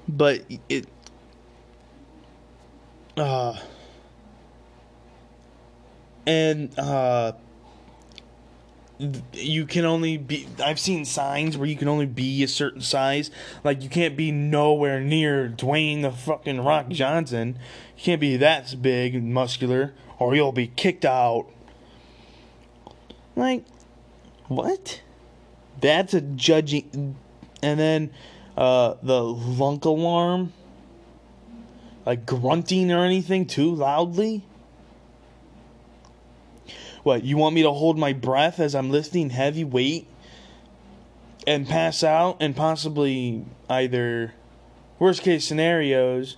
But 0.09 0.45
it 0.69 0.87
uh 3.17 3.59
and 6.27 6.79
uh 6.79 7.33
you 9.33 9.67
can 9.67 9.85
only 9.85 10.17
be 10.17 10.47
I've 10.63 10.79
seen 10.79 11.05
signs 11.05 11.59
where 11.59 11.69
you 11.69 11.77
can 11.77 11.89
only 11.89 12.07
be 12.07 12.43
a 12.43 12.49
certain 12.49 12.81
size. 12.81 13.31
Like 13.65 13.83
you 13.83 13.89
can't 13.89 14.17
be 14.17 14.31
nowhere 14.31 15.01
near 15.01 15.49
Dwayne 15.49 16.03
the 16.03 16.13
fucking 16.13 16.61
Rock 16.61 16.89
Johnson. 16.89 17.59
You 17.97 18.03
can't 18.05 18.21
be 18.21 18.37
that 18.37 18.81
big 18.81 19.15
and 19.15 19.35
muscular 19.35 19.93
or 20.19 20.35
you'll 20.37 20.53
be 20.53 20.69
kicked 20.69 21.05
out. 21.05 21.47
Like 23.35 23.65
what? 24.49 25.03
That's 25.81 26.15
a 26.15 26.21
judging 26.21 27.17
and 27.61 27.81
then 27.81 28.11
uh 28.57 28.95
the 29.03 29.23
lunk 29.23 29.85
alarm 29.85 30.53
like 32.07 32.27
grunting 32.27 32.93
or 32.93 33.05
anything 33.05 33.47
too 33.47 33.75
loudly 33.75 34.45
what, 37.03 37.25
you 37.25 37.37
want 37.37 37.55
me 37.55 37.63
to 37.63 37.73
hold 37.73 37.99
my 37.99 38.13
breath 38.13 38.61
as 38.61 38.75
I'm 38.75 38.91
lifting 38.91 39.31
heavy 39.31 39.65
weight 39.65 40.07
and 41.47 41.67
pass 41.69 42.03
out 42.05 42.37
and 42.41 42.55
possibly 42.55 43.45
either, 43.69 44.35
worst 44.99 45.23
case 45.23 45.45
scenarios, 45.45 46.37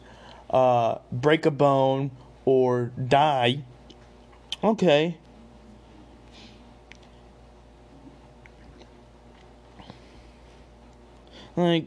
uh, 0.50 0.98
break 1.12 1.44
a 1.44 1.50
bone 1.50 2.10
or 2.44 2.92
die? 3.06 3.64
Okay. 4.62 5.18
Like, 11.56 11.86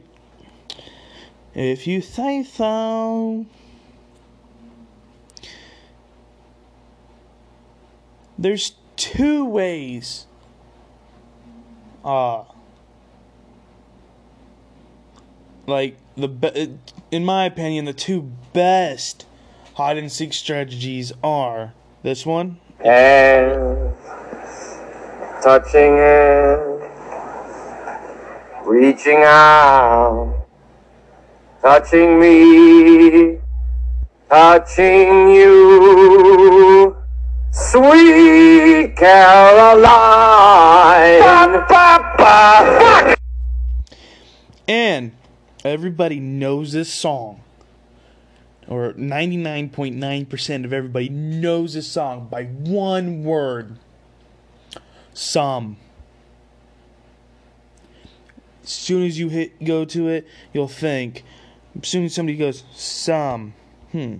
if 1.54 1.86
you 1.86 2.00
say 2.00 2.42
so. 2.44 3.46
There's 8.38 8.74
two 8.96 9.44
ways 9.44 10.26
uh 12.04 12.44
like 15.66 15.96
the 16.16 16.28
be- 16.28 16.78
in 17.10 17.24
my 17.24 17.44
opinion 17.44 17.84
the 17.84 17.92
two 17.92 18.30
best 18.52 19.26
hide 19.74 19.98
and 19.98 20.10
seek 20.10 20.32
strategies 20.32 21.12
are 21.22 21.74
this 22.02 22.24
one 22.24 22.58
Hands, 22.84 23.92
touching 25.42 25.96
hands, 25.96 26.80
reaching 28.64 29.18
out, 29.24 30.46
touching 31.60 32.20
me, 32.20 33.38
touching 34.30 35.28
you. 35.30 36.87
Sweet 37.70 38.96
Caroline. 38.96 39.90
Ba, 41.20 41.66
ba, 41.68 42.14
ba. 42.16 42.78
Fuck! 42.78 43.18
and 44.66 45.12
everybody 45.66 46.18
knows 46.18 46.72
this 46.72 46.90
song. 46.90 47.42
Or 48.68 48.94
99.9% 48.94 50.64
of 50.64 50.72
everybody 50.72 51.10
knows 51.10 51.74
this 51.74 51.86
song 51.86 52.28
by 52.30 52.44
one 52.44 53.22
word. 53.22 53.76
Some. 55.12 55.76
As 58.62 58.70
soon 58.70 59.04
as 59.04 59.18
you 59.18 59.28
hit 59.28 59.62
go 59.62 59.84
to 59.84 60.08
it 60.08 60.26
you'll 60.54 60.68
think. 60.68 61.22
As 61.82 61.86
soon 61.88 62.06
as 62.06 62.14
somebody 62.14 62.38
goes 62.38 62.64
some. 62.72 63.52
Hmm. 63.92 64.16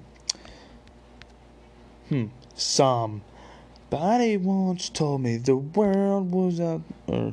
Hmm. 2.11 2.27
Some 2.55 3.23
body 3.91 4.37
once 4.37 4.89
told 4.91 5.23
me 5.23 5.37
the 5.39 5.57
world 5.57 6.31
was 6.31 6.61
out 6.61 6.83
or 7.07 7.33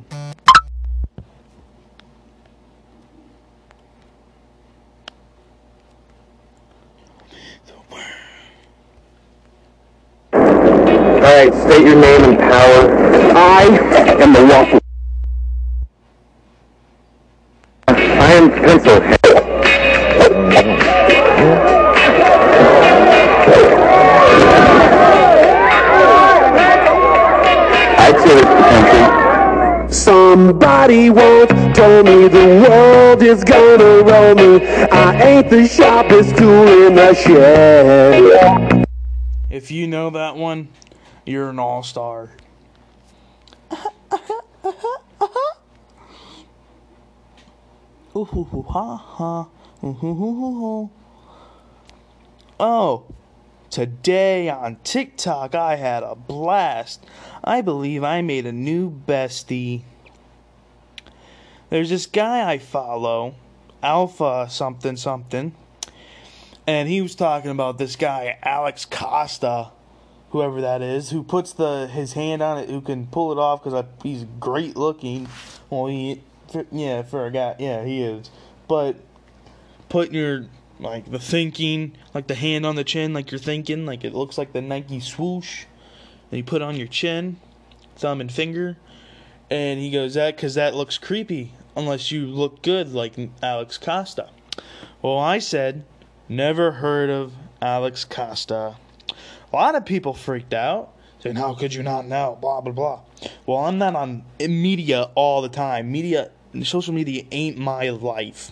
All 10.32 11.22
right, 11.22 11.52
state 11.54 11.84
your 11.84 11.96
name 11.96 12.24
and 12.24 12.38
power. 12.38 12.96
I 13.36 13.62
am 14.20 14.32
the 14.32 14.44
walking. 14.46 14.80
I 17.88 18.32
am 18.32 18.50
pencil 18.50 19.45
Somebody 30.26 31.08
once 31.08 31.52
told 31.78 32.06
me 32.06 32.26
the 32.26 32.66
world 32.68 33.22
is 33.22 33.44
gonna 33.44 34.02
roll 34.02 34.34
me. 34.34 34.66
I 34.88 35.22
ain't 35.22 35.48
the 35.48 35.68
sharpest 35.68 36.36
tool 36.36 36.66
in 36.66 36.96
the 36.96 37.14
shed. 37.14 38.84
If 39.48 39.70
you 39.70 39.86
know 39.86 40.10
that 40.10 40.34
one, 40.34 40.66
you're 41.24 41.50
an 41.50 41.60
all 41.60 41.84
star. 41.84 42.32
Oh, 52.58 53.04
today 53.70 54.48
on 54.48 54.78
TikTok 54.82 55.54
I 55.54 55.76
had 55.76 56.02
a 56.02 56.16
blast. 56.16 57.06
I 57.44 57.60
believe 57.60 58.02
I 58.02 58.22
made 58.22 58.44
a 58.44 58.52
new 58.52 58.90
bestie. 58.90 59.82
There's 61.70 61.90
this 61.90 62.06
guy 62.06 62.50
I 62.50 62.58
follow, 62.58 63.34
Alpha 63.82 64.46
something 64.50 64.96
something 64.96 65.54
and 66.66 66.88
he 66.88 67.00
was 67.00 67.14
talking 67.14 67.50
about 67.50 67.78
this 67.78 67.96
guy 67.96 68.38
Alex 68.42 68.84
Costa, 68.84 69.70
whoever 70.30 70.60
that 70.60 70.82
is, 70.82 71.10
who 71.10 71.22
puts 71.22 71.52
the 71.52 71.86
his 71.86 72.14
hand 72.14 72.42
on 72.42 72.58
it, 72.58 72.68
who 72.68 72.80
can 72.80 73.06
pull 73.06 73.32
it 73.32 73.38
off 73.38 73.62
because 73.62 73.84
he's 74.02 74.26
great 74.40 74.76
looking. 74.76 75.28
Well, 75.70 75.86
he, 75.86 76.22
yeah, 76.72 77.02
for 77.02 77.26
a 77.26 77.30
guy, 77.30 77.56
yeah, 77.58 77.84
he 77.84 78.02
is. 78.02 78.30
But 78.66 78.96
putting 79.88 80.14
your 80.14 80.46
like 80.80 81.10
the 81.10 81.20
thinking, 81.20 81.96
like 82.12 82.26
the 82.26 82.34
hand 82.34 82.66
on 82.66 82.74
the 82.74 82.84
chin, 82.84 83.14
like 83.14 83.30
you're 83.30 83.38
thinking, 83.38 83.86
like 83.86 84.04
it 84.04 84.14
looks 84.14 84.36
like 84.36 84.52
the 84.52 84.60
Nike 84.60 85.00
swoosh, 85.00 85.64
and 86.30 86.38
you 86.38 86.44
put 86.44 86.62
on 86.62 86.76
your 86.76 86.88
chin, 86.88 87.36
thumb 87.94 88.20
and 88.20 88.30
finger, 88.30 88.76
and 89.50 89.80
he 89.80 89.90
goes 89.90 90.14
that 90.14 90.36
because 90.36 90.54
that 90.54 90.74
looks 90.74 90.98
creepy 90.98 91.52
unless 91.76 92.10
you 92.10 92.26
look 92.26 92.62
good 92.62 92.92
like 92.92 93.14
Alex 93.42 93.78
Costa. 93.78 94.30
Well, 95.02 95.18
I 95.18 95.38
said 95.38 95.84
Never 96.28 96.72
heard 96.72 97.08
of 97.08 97.34
Alex 97.62 98.04
Costa. 98.04 98.76
A 99.52 99.56
lot 99.56 99.76
of 99.76 99.86
people 99.86 100.12
freaked 100.12 100.52
out, 100.52 100.92
saying, 101.20 101.36
How 101.36 101.54
could 101.54 101.72
you 101.72 101.84
not 101.84 102.06
know? 102.06 102.36
Blah, 102.40 102.60
blah, 102.62 102.72
blah. 102.72 103.00
Well, 103.46 103.58
I'm 103.58 103.78
not 103.78 103.94
on 103.94 104.24
media 104.40 105.10
all 105.14 105.40
the 105.40 105.48
time. 105.48 105.92
Media, 105.92 106.30
social 106.64 106.92
media 106.92 107.24
ain't 107.30 107.56
my 107.56 107.90
life. 107.90 108.50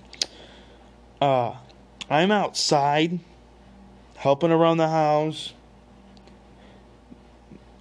Uh, 1.20 1.54
I'm 2.08 2.30
outside, 2.30 3.18
helping 4.16 4.52
around 4.52 4.76
the 4.76 4.88
house, 4.88 5.52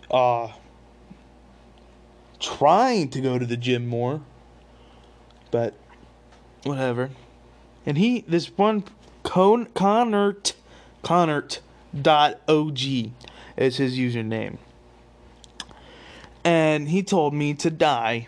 uh, 0.10 0.48
trying 2.44 3.10
to 3.10 3.22
go 3.22 3.40
to 3.40 3.46
the 3.46 3.58
gym 3.58 3.88
more. 3.88 4.22
But 5.50 5.74
whatever. 6.64 7.10
And 7.86 7.98
he 7.98 8.22
this 8.28 8.56
one 8.58 8.84
Con 9.24 9.68
Connert 9.68 10.54
Connert 11.04 11.60
dot 12.00 12.42
OG 12.48 12.80
is 13.58 13.78
his 13.78 13.98
username. 13.98 14.58
And 16.44 16.90
he 16.90 17.02
told 17.02 17.34
me 17.34 17.54
to 17.56 17.70
die. 17.70 18.28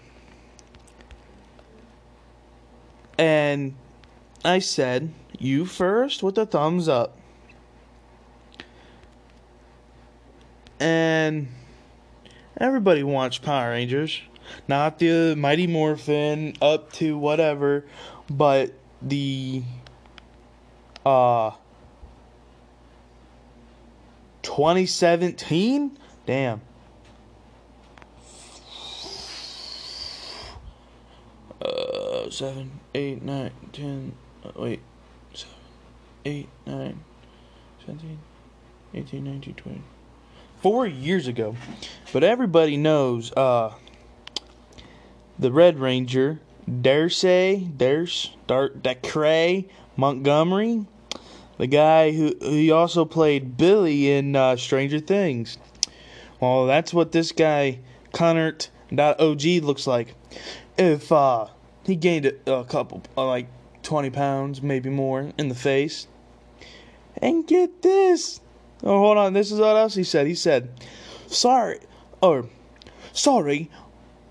And 3.17 3.75
I 4.43 4.59
said, 4.59 5.13
You 5.37 5.65
first 5.65 6.23
with 6.23 6.35
the 6.35 6.45
thumbs 6.45 6.87
up. 6.87 7.17
And 10.79 11.47
everybody 12.57 13.03
watched 13.03 13.41
Power 13.41 13.69
Rangers. 13.71 14.21
Not 14.67 14.99
the 14.99 15.35
Mighty 15.35 15.67
Morphin 15.67 16.55
up 16.61 16.91
to 16.93 17.17
whatever, 17.17 17.85
but 18.29 18.73
the 19.01 19.63
uh 21.05 21.51
2017? 24.45 25.97
Damn. 26.27 26.61
Uh, 31.61 32.29
7, 32.29 32.79
8, 32.93 33.23
9, 33.23 33.51
10, 33.73 34.13
uh, 34.43 34.51
wait, 34.55 34.79
7, 35.33 35.55
8, 36.25 36.49
9, 36.67 37.03
17, 37.85 38.19
18, 38.93 39.23
19, 39.23 39.53
20. 39.55 39.81
Four 40.65 40.87
years 40.87 41.27
ago. 41.27 41.55
But 42.11 42.23
everybody 42.23 42.75
knows, 42.75 43.31
uh, 43.33 43.75
the 45.37 45.51
Red 45.51 45.77
Ranger, 45.77 46.39
Darcy, 46.81 47.69
Darce, 47.77 48.31
Dart, 48.47 48.81
Dacray, 48.81 49.69
Montgomery, 49.95 50.87
the 51.59 51.67
guy 51.67 52.13
who 52.13 52.35
he 52.41 52.71
also 52.71 53.05
played 53.05 53.57
Billy 53.57 54.09
in 54.11 54.35
uh, 54.35 54.55
Stranger 54.55 54.97
Things. 54.97 55.59
Well, 56.39 56.65
that's 56.65 56.91
what 56.91 57.11
this 57.11 57.31
guy 57.31 57.81
Connert.og 58.11 59.63
looks 59.63 59.85
like. 59.85 60.15
If 60.79 61.11
uh, 61.11 61.45
he 61.83 61.95
gained 61.95 62.25
a, 62.25 62.51
a 62.51 62.65
couple, 62.65 63.03
uh, 63.15 63.27
like 63.27 63.49
20 63.83 64.09
pounds, 64.09 64.63
maybe 64.63 64.89
more, 64.89 65.31
in 65.37 65.47
the 65.47 65.53
face. 65.53 66.07
And 67.21 67.45
get 67.45 67.83
this. 67.83 68.39
Oh, 68.83 68.99
hold 68.99 69.17
on. 69.17 69.33
This 69.33 69.51
is 69.51 69.59
what 69.59 69.75
else 69.75 69.95
he 69.95 70.03
said. 70.03 70.27
He 70.27 70.35
said, 70.35 70.69
"Sorry, 71.27 71.79
or 72.21 72.45
sorry, 73.13 73.69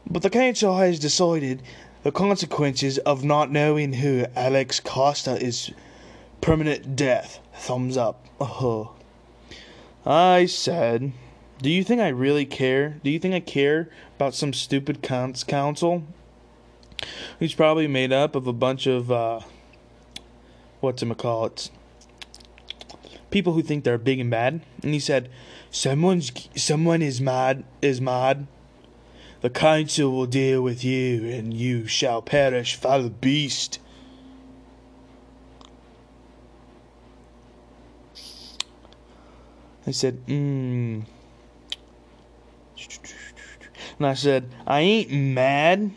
but 0.09 0.23
the 0.23 0.31
council 0.31 0.77
has 0.77 0.99
decided 0.99 1.63
the 2.03 2.13
consequences 2.13 2.99
of 2.99 3.25
not 3.25 3.51
knowing 3.51 3.95
who 3.95 4.27
Alex 4.37 4.79
Costa 4.79 5.43
is 5.43 5.73
permanent 6.43 6.95
death. 6.95 7.41
Thumbs 7.55 7.97
up. 7.97 8.27
Oh. 8.39 8.93
I 10.05 10.45
said, 10.45 11.13
Do 11.63 11.71
you 11.71 11.83
think 11.83 12.03
I 12.03 12.09
really 12.09 12.45
care? 12.45 13.01
Do 13.03 13.11
you 13.11 13.19
think 13.19 13.35
I 13.35 13.41
care 13.41 13.89
about 14.17 14.35
some 14.35 14.53
stupid 14.53 15.01
council? 15.03 16.05
Who's 17.39 17.55
probably 17.55 17.87
made 17.87 18.13
up 18.13 18.37
of 18.37 18.47
a 18.47 18.53
bunch 18.53 18.87
of, 18.87 19.11
uh, 19.11 19.41
what's 20.81 21.03
People 23.35 23.55
who 23.55 23.63
think 23.63 23.83
they're 23.83 23.99
big 23.99 24.21
and 24.21 24.31
bad. 24.31 24.61
And 24.81 24.95
he 24.95 25.01
said, 25.01 25.29
Someone's, 25.69 26.31
someone 26.55 27.03
is 27.03 27.21
mad, 27.21 27.65
is 27.83 28.01
mad. 28.01 28.47
The 29.41 29.51
council 29.51 30.13
will 30.13 30.27
deal 30.27 30.63
with 30.63 30.85
you, 30.85 31.29
and 31.31 31.53
you 31.53 31.89
shall 31.89 32.23
perish 32.23 32.79
the 32.79 33.13
beast. 33.21 33.81
I 39.85 39.91
said, 39.91 40.23
hmm. 40.29 41.01
And 43.99 44.07
I 44.07 44.15
said, 44.15 44.49
I 44.65 44.79
ain't 44.79 45.11
mad. 45.11 45.91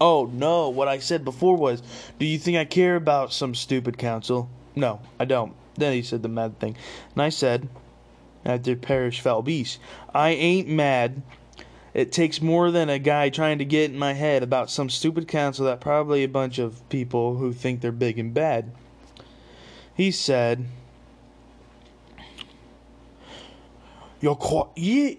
Oh, 0.00 0.28
no. 0.32 0.68
What 0.70 0.88
I 0.88 0.98
said 0.98 1.24
before 1.24 1.56
was, 1.56 1.80
do 2.18 2.26
you 2.26 2.40
think 2.40 2.56
I 2.56 2.64
care 2.64 2.96
about 2.96 3.32
some 3.32 3.54
stupid 3.54 3.98
council? 3.98 4.50
No, 4.74 5.00
I 5.18 5.24
don't. 5.24 5.54
Then 5.76 5.92
he 5.92 6.02
said 6.02 6.22
the 6.22 6.28
mad 6.28 6.58
thing. 6.58 6.76
And 7.14 7.22
I 7.22 7.28
said, 7.28 7.68
after 8.44 8.76
perish 8.76 9.20
foul 9.20 9.42
beast, 9.42 9.78
I 10.12 10.30
ain't 10.30 10.68
mad. 10.68 11.22
It 11.94 12.10
takes 12.10 12.42
more 12.42 12.70
than 12.70 12.88
a 12.88 12.98
guy 12.98 13.28
trying 13.28 13.58
to 13.58 13.64
get 13.64 13.90
in 13.90 13.98
my 13.98 14.12
head 14.12 14.42
about 14.42 14.70
some 14.70 14.90
stupid 14.90 15.28
council 15.28 15.66
that 15.66 15.80
probably 15.80 16.24
a 16.24 16.28
bunch 16.28 16.58
of 16.58 16.86
people 16.88 17.36
who 17.36 17.52
think 17.52 17.80
they're 17.80 17.92
big 17.92 18.18
and 18.18 18.34
bad. 18.34 18.72
He 19.94 20.10
said, 20.10 20.66
You're 24.20 24.34
quite 24.34 24.68
you 24.76 25.18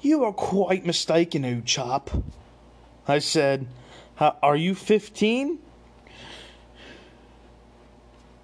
you 0.00 0.24
are 0.24 0.32
quite 0.32 0.84
mistaken, 0.84 1.44
old 1.44 1.66
chap. 1.66 2.10
I 3.06 3.18
said, 3.18 3.66
Are 4.18 4.56
you 4.56 4.74
fifteen? 4.74 5.58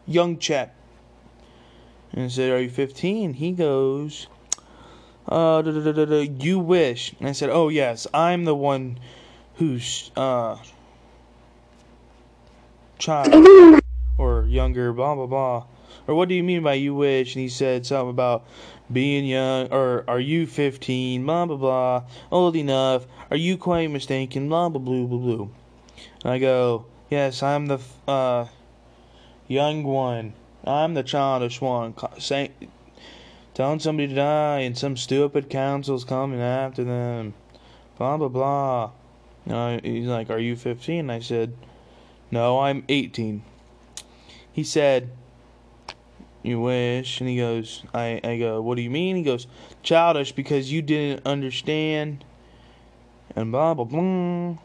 Young 0.07 0.39
chap. 0.39 0.75
And 2.13 2.25
I 2.25 2.29
said, 2.29 2.51
Are 2.53 2.61
you 2.61 2.71
fifteen? 2.71 3.35
He 3.35 3.53
goes, 3.53 4.27
uh, 5.29 5.61
da, 5.63 5.73
da, 5.73 6.05
da, 6.05 6.21
you 6.21 6.59
wish. 6.59 7.13
And 7.19 7.29
I 7.29 7.33
said, 7.33 7.51
Oh, 7.51 7.69
yes, 7.69 8.07
I'm 8.15 8.45
the 8.45 8.55
one 8.55 8.99
who's, 9.57 10.11
uh, 10.17 10.57
child 12.99 13.81
or 14.19 14.45
younger, 14.45 14.93
blah, 14.93 15.15
blah, 15.15 15.27
blah. 15.27 15.65
Or 16.07 16.15
what 16.15 16.29
do 16.29 16.35
you 16.35 16.45
mean 16.45 16.63
by 16.63 16.75
you 16.75 16.95
wish? 16.95 17.35
And 17.35 17.43
he 17.43 17.49
said 17.49 17.85
something 17.85 18.11
about 18.11 18.47
being 18.93 19.25
young, 19.25 19.73
or 19.73 20.05
are 20.07 20.21
you 20.21 20.47
15, 20.47 21.27
blah, 21.27 21.47
blah, 21.47 21.57
blah, 21.57 22.03
old 22.31 22.55
enough, 22.55 23.07
are 23.31 23.37
you 23.37 23.57
quite 23.57 23.91
mistaken, 23.91 24.49
blah, 24.49 24.69
blah, 24.69 24.81
blah, 24.81 25.05
blah, 25.05 25.19
blah. 25.19 25.49
And 26.23 26.33
I 26.33 26.39
go, 26.39 26.87
yes, 27.11 27.43
I'm 27.43 27.67
the, 27.67 27.81
uh, 28.07 28.47
young 29.49 29.85
one. 29.85 30.33
I'm 30.65 30.95
the 30.95 31.03
childish 31.03 31.61
one. 31.61 31.95
Saying, 32.19 32.53
telling 33.55 33.81
somebody 33.81 34.09
to 34.09 34.15
die, 34.15 34.61
and 34.61 34.77
some 34.77 34.97
stupid 34.97 35.49
council's 35.49 36.05
coming 36.05 36.41
after 36.41 36.85
them. 36.85 37.35
Blah, 37.99 38.17
blah, 38.17 38.29
blah. 38.29 38.91
And 39.47 39.85
he's 39.85 40.07
like, 40.07 40.29
are 40.29 40.39
you 40.39 40.57
15? 40.57 41.09
I 41.09 41.21
said, 41.21 41.55
no, 42.31 42.61
I'm 42.61 42.85
18. 42.89 43.43
He 44.53 44.65
said, 44.65 45.11
you 46.43 46.61
wish. 46.61 47.21
And 47.21 47.29
he 47.29 47.37
goes, 47.37 47.85
I, 47.95 48.21
I 48.25 48.39
go, 48.39 48.61
what 48.61 48.77
do 48.77 48.83
you 48.83 48.91
mean? 48.91 49.17
He 49.17 49.23
goes, 49.23 49.47
childish 49.83 50.33
because 50.33 50.73
you 50.73 50.83
didn't 50.83 51.27
understand. 51.27 52.25
And 53.35 53.53
blah, 53.53 53.75
blah, 53.75 53.85
blah. 53.85 54.57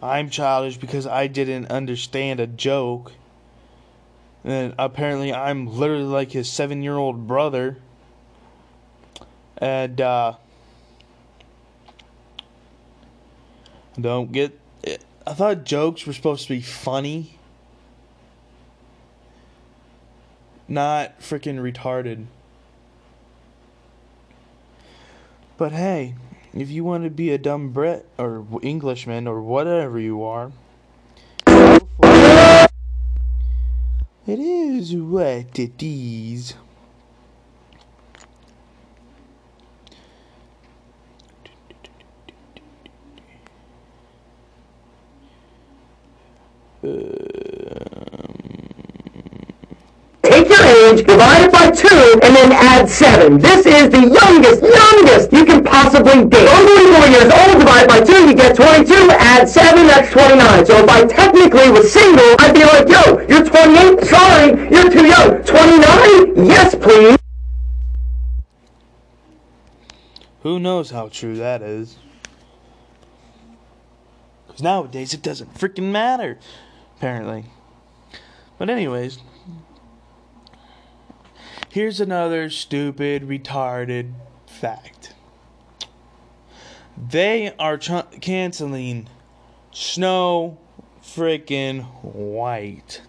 I'm 0.00 0.30
childish 0.30 0.76
because 0.76 1.06
I 1.06 1.26
didn't 1.26 1.66
understand 1.66 2.40
a 2.40 2.46
joke. 2.46 3.12
And 4.44 4.74
apparently 4.78 5.32
I'm 5.32 5.66
literally 5.66 6.04
like 6.04 6.32
his 6.32 6.48
seven 6.48 6.82
year 6.82 6.96
old 6.96 7.26
brother. 7.26 7.78
And, 9.58 10.00
uh, 10.00 10.34
don't 14.00 14.30
get. 14.30 14.58
It. 14.84 15.04
I 15.26 15.34
thought 15.34 15.64
jokes 15.64 16.06
were 16.06 16.12
supposed 16.12 16.46
to 16.46 16.54
be 16.54 16.60
funny. 16.60 17.38
not 20.68 21.18
freaking 21.20 21.58
retarded. 21.58 22.26
But 25.56 25.72
hey, 25.72 26.14
if 26.54 26.70
you 26.70 26.84
want 26.84 27.04
to 27.04 27.10
be 27.10 27.30
a 27.30 27.38
dumb 27.38 27.70
Brit 27.70 28.08
or 28.18 28.44
Englishman 28.62 29.26
or 29.26 29.40
whatever 29.40 29.98
you 29.98 30.22
are, 30.22 30.52
it 34.26 34.38
is 34.38 34.94
what 34.94 35.58
it 35.58 35.82
is. 35.82 36.54
Uh. 46.84 47.27
Age 50.68 51.06
divide 51.06 51.46
it 51.46 51.52
by 51.52 51.70
2 51.70 52.20
and 52.22 52.36
then 52.36 52.52
add 52.52 52.88
7. 52.88 53.38
This 53.38 53.66
is 53.66 53.90
the 53.90 54.04
youngest, 54.04 54.62
youngest 54.62 55.32
you 55.32 55.44
can 55.44 55.64
possibly 55.64 56.24
be. 56.24 56.38
24 56.38 57.08
years 57.08 57.30
old 57.32 57.58
divided 57.58 57.88
by 57.88 58.00
2, 58.00 58.28
you 58.28 58.34
get 58.34 58.54
22, 58.54 58.94
add 59.18 59.48
7, 59.48 59.86
that's 59.86 60.10
29. 60.12 60.66
So 60.66 60.76
if 60.84 60.88
I 60.88 61.06
technically 61.06 61.70
was 61.70 61.92
single, 61.92 62.36
I'd 62.40 62.54
be 62.54 62.64
like, 62.64 62.88
yo, 62.88 63.20
you're 63.26 63.44
28? 63.44 64.04
Sorry, 64.04 64.46
you're 64.70 64.90
too 64.90 65.06
young. 65.06 65.42
29? 65.42 66.46
Yes, 66.46 66.74
please. 66.74 67.18
Who 70.42 70.58
knows 70.60 70.90
how 70.90 71.08
true 71.08 71.36
that 71.36 71.62
is? 71.62 71.96
Because 74.46 74.62
nowadays 74.62 75.12
it 75.12 75.22
doesn't 75.22 75.54
freaking 75.54 75.90
matter, 75.90 76.38
apparently. 76.96 77.46
But, 78.58 78.70
anyways, 78.70 79.18
here's 81.70 82.00
another 82.00 82.50
stupid, 82.50 83.22
retarded 83.22 84.12
fact. 84.46 85.14
They 86.96 87.54
are 87.58 87.78
canceling 87.78 89.08
Snow 89.72 90.58
freaking 91.02 91.84
White. 92.02 93.02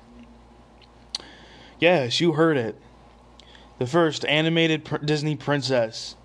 Yes, 1.79 2.19
you 2.19 2.33
heard 2.33 2.57
it. 2.57 2.75
The 3.79 3.87
first 3.87 4.25
animated 4.25 4.85
pr- 4.85 4.97
Disney 4.97 5.35
princess. 5.35 6.15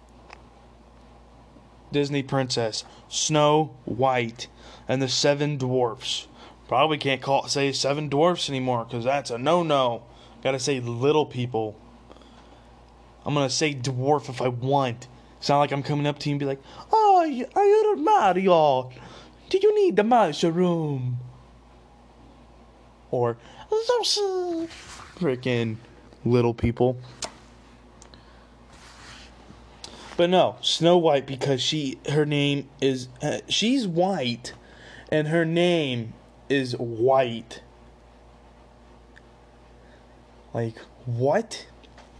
Disney 1.92 2.24
princess, 2.24 2.84
Snow 3.08 3.76
White, 3.84 4.48
and 4.88 5.00
the 5.00 5.08
Seven 5.08 5.56
Dwarfs. 5.56 6.26
Probably 6.66 6.98
can't 6.98 7.22
call 7.22 7.46
say 7.46 7.70
Seven 7.70 8.08
Dwarfs 8.08 8.48
anymore 8.48 8.84
because 8.84 9.04
that's 9.04 9.30
a 9.30 9.38
no-no. 9.38 10.02
Gotta 10.42 10.58
say 10.58 10.80
little 10.80 11.24
people. 11.24 11.76
I'm 13.24 13.34
gonna 13.34 13.50
say 13.50 13.74
dwarf 13.74 14.28
if 14.28 14.42
I 14.42 14.48
want. 14.48 15.08
It's 15.38 15.48
not 15.48 15.58
like 15.58 15.72
I'm 15.72 15.82
coming 15.82 16.06
up 16.06 16.18
to 16.20 16.28
you 16.28 16.34
and 16.34 16.40
be 16.40 16.46
like, 16.46 16.62
"Oh, 16.92 17.22
you 17.24 17.46
the 17.46 18.02
Mario? 18.02 18.90
Do 19.48 19.58
you 19.58 19.74
need 19.74 19.96
the 19.96 20.04
mushroom?" 20.04 21.18
Or 23.10 23.36
those 23.70 24.18
freaking 25.16 25.76
little 26.24 26.54
people. 26.54 26.96
But 30.16 30.30
no, 30.30 30.56
Snow 30.60 30.96
White 30.96 31.26
because 31.26 31.60
she 31.60 31.98
her 32.10 32.24
name 32.24 32.68
is 32.80 33.08
uh, 33.22 33.38
she's 33.48 33.86
white 33.86 34.52
and 35.10 35.28
her 35.28 35.44
name 35.44 36.14
is 36.48 36.76
white. 36.76 37.62
Like 40.52 40.78
what? 41.04 41.66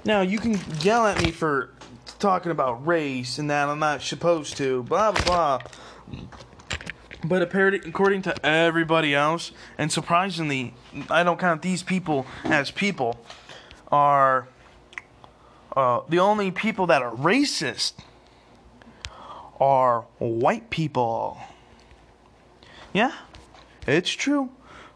Now 0.05 0.21
you 0.21 0.39
can 0.39 0.59
yell 0.81 1.07
at 1.07 1.21
me 1.23 1.31
for 1.31 1.71
talking 2.19 2.51
about 2.51 2.87
race 2.87 3.39
and 3.39 3.49
that 3.51 3.69
I'm 3.69 3.79
not 3.79 4.03
supposed 4.03 4.57
to, 4.59 4.83
blah 4.83 5.13
blah 5.13 5.25
blah. 5.25 5.63
But 7.25 7.41
according 7.41 8.23
to 8.23 8.47
everybody 8.47 9.15
else, 9.15 9.53
and 9.79 9.91
surprisingly, 9.91 10.75
I 11.09 11.23
don't 11.23 11.41
count 11.41 11.63
these 11.63 11.83
people 11.83 12.27
as 12.45 12.71
people, 12.71 13.25
are 13.91 14.47
uh, 15.75 16.01
the 16.09 16.19
only 16.19 16.51
people 16.51 16.87
that 16.89 17.01
are 17.01 17.13
racist 17.13 17.95
are 19.59 20.03
white 20.19 20.69
people. 20.69 21.39
Yeah, 22.93 23.13
it's 23.87 24.11
true. 24.11 24.51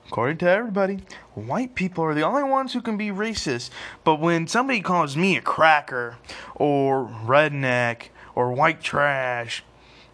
According 0.09 0.39
to 0.39 0.49
everybody, 0.49 1.01
white 1.35 1.75
people 1.75 2.03
are 2.03 2.15
the 2.15 2.23
only 2.23 2.43
ones 2.43 2.73
who 2.73 2.81
can 2.81 2.97
be 2.97 3.09
racist. 3.09 3.69
But 4.05 4.21
when 4.21 4.47
somebody 4.47 4.81
calls 4.81 5.19
me 5.19 5.37
a 5.37 5.43
cracker, 5.43 6.17
or 6.55 7.07
redneck, 7.27 8.05
or 8.35 8.51
white 8.53 8.81
trash, 8.81 9.63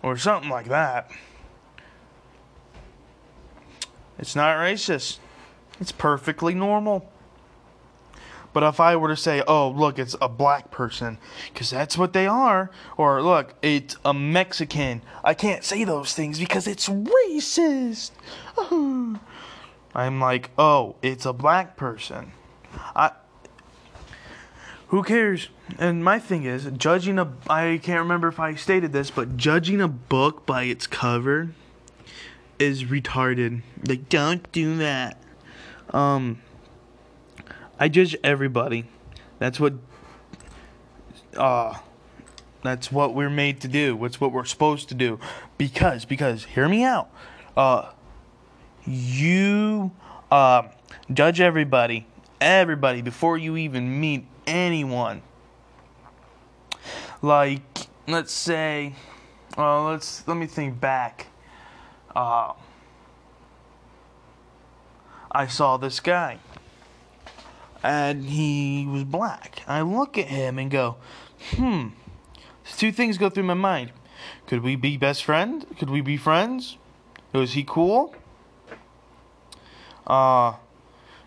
or 0.02 0.16
something 0.16 0.50
like 0.50 0.66
that, 0.66 1.10
it's 4.18 4.34
not 4.34 4.56
racist. 4.56 5.18
It's 5.80 5.92
perfectly 5.92 6.54
normal. 6.54 7.08
But 8.52 8.62
if 8.64 8.80
I 8.80 8.96
were 8.96 9.08
to 9.08 9.16
say, 9.16 9.42
oh, 9.46 9.70
look, 9.70 9.98
it's 9.98 10.16
a 10.20 10.28
black 10.28 10.72
person, 10.72 11.18
because 11.52 11.70
that's 11.70 11.98
what 11.98 12.12
they 12.12 12.26
are, 12.26 12.70
or 12.96 13.22
look, 13.22 13.54
it's 13.62 13.96
a 14.04 14.14
Mexican, 14.14 15.02
I 15.22 15.34
can't 15.34 15.64
say 15.64 15.84
those 15.84 16.14
things 16.14 16.38
because 16.38 16.66
it's 16.66 16.88
racist. 16.88 18.10
Oh. 18.56 18.93
I'm 19.94 20.20
like, 20.20 20.50
oh, 20.58 20.96
it's 21.02 21.26
a 21.26 21.32
black 21.32 21.76
person. 21.76 22.32
I. 22.94 23.12
Who 24.88 25.02
cares? 25.02 25.48
And 25.78 26.04
my 26.04 26.18
thing 26.18 26.44
is, 26.44 26.64
judging 26.76 27.18
a. 27.18 27.32
I 27.48 27.80
can't 27.82 28.00
remember 28.00 28.28
if 28.28 28.40
I 28.40 28.54
stated 28.54 28.92
this, 28.92 29.10
but 29.10 29.36
judging 29.36 29.80
a 29.80 29.88
book 29.88 30.46
by 30.46 30.64
its 30.64 30.86
cover 30.86 31.50
is 32.58 32.84
retarded. 32.84 33.62
Like, 33.86 34.08
don't 34.08 34.50
do 34.52 34.76
that. 34.78 35.22
Um. 35.90 36.40
I 37.78 37.88
judge 37.88 38.16
everybody. 38.22 38.84
That's 39.38 39.58
what 39.58 39.74
uh 41.36 41.78
that's 42.62 42.90
what 42.90 43.14
we're 43.14 43.30
made 43.30 43.60
to 43.62 43.68
do. 43.68 43.96
What's 43.96 44.20
what 44.20 44.32
we're 44.32 44.44
supposed 44.44 44.88
to 44.90 44.94
do. 44.94 45.18
Because 45.58 46.04
because 46.04 46.44
hear 46.44 46.68
me 46.68 46.84
out. 46.84 47.10
Uh 47.56 47.90
you 48.86 49.92
uh 50.30 50.62
judge 51.12 51.40
everybody. 51.40 52.06
Everybody 52.40 53.02
before 53.02 53.38
you 53.38 53.56
even 53.56 54.00
meet 54.00 54.26
anyone. 54.46 55.22
Like 57.22 57.88
let's 58.06 58.32
say 58.32 58.94
uh 59.56 59.84
let's 59.84 60.26
let 60.26 60.36
me 60.36 60.46
think 60.46 60.80
back. 60.80 61.28
Uh 62.14 62.52
I 65.32 65.46
saw 65.48 65.76
this 65.76 65.98
guy 66.00 66.38
and 67.84 68.24
he 68.24 68.86
was 68.86 69.04
black. 69.04 69.62
I 69.68 69.82
look 69.82 70.16
at 70.16 70.26
him 70.26 70.58
and 70.58 70.70
go, 70.70 70.96
hmm. 71.56 71.88
Two 72.78 72.90
things 72.90 73.18
go 73.18 73.28
through 73.28 73.44
my 73.44 73.54
mind. 73.54 73.92
Could 74.46 74.62
we 74.62 74.74
be 74.74 74.96
best 74.96 75.22
friends? 75.22 75.66
Could 75.78 75.90
we 75.90 76.00
be 76.00 76.16
friends? 76.16 76.78
Was 77.32 77.52
he 77.52 77.62
cool? 77.62 78.14
Uh, 80.06 80.54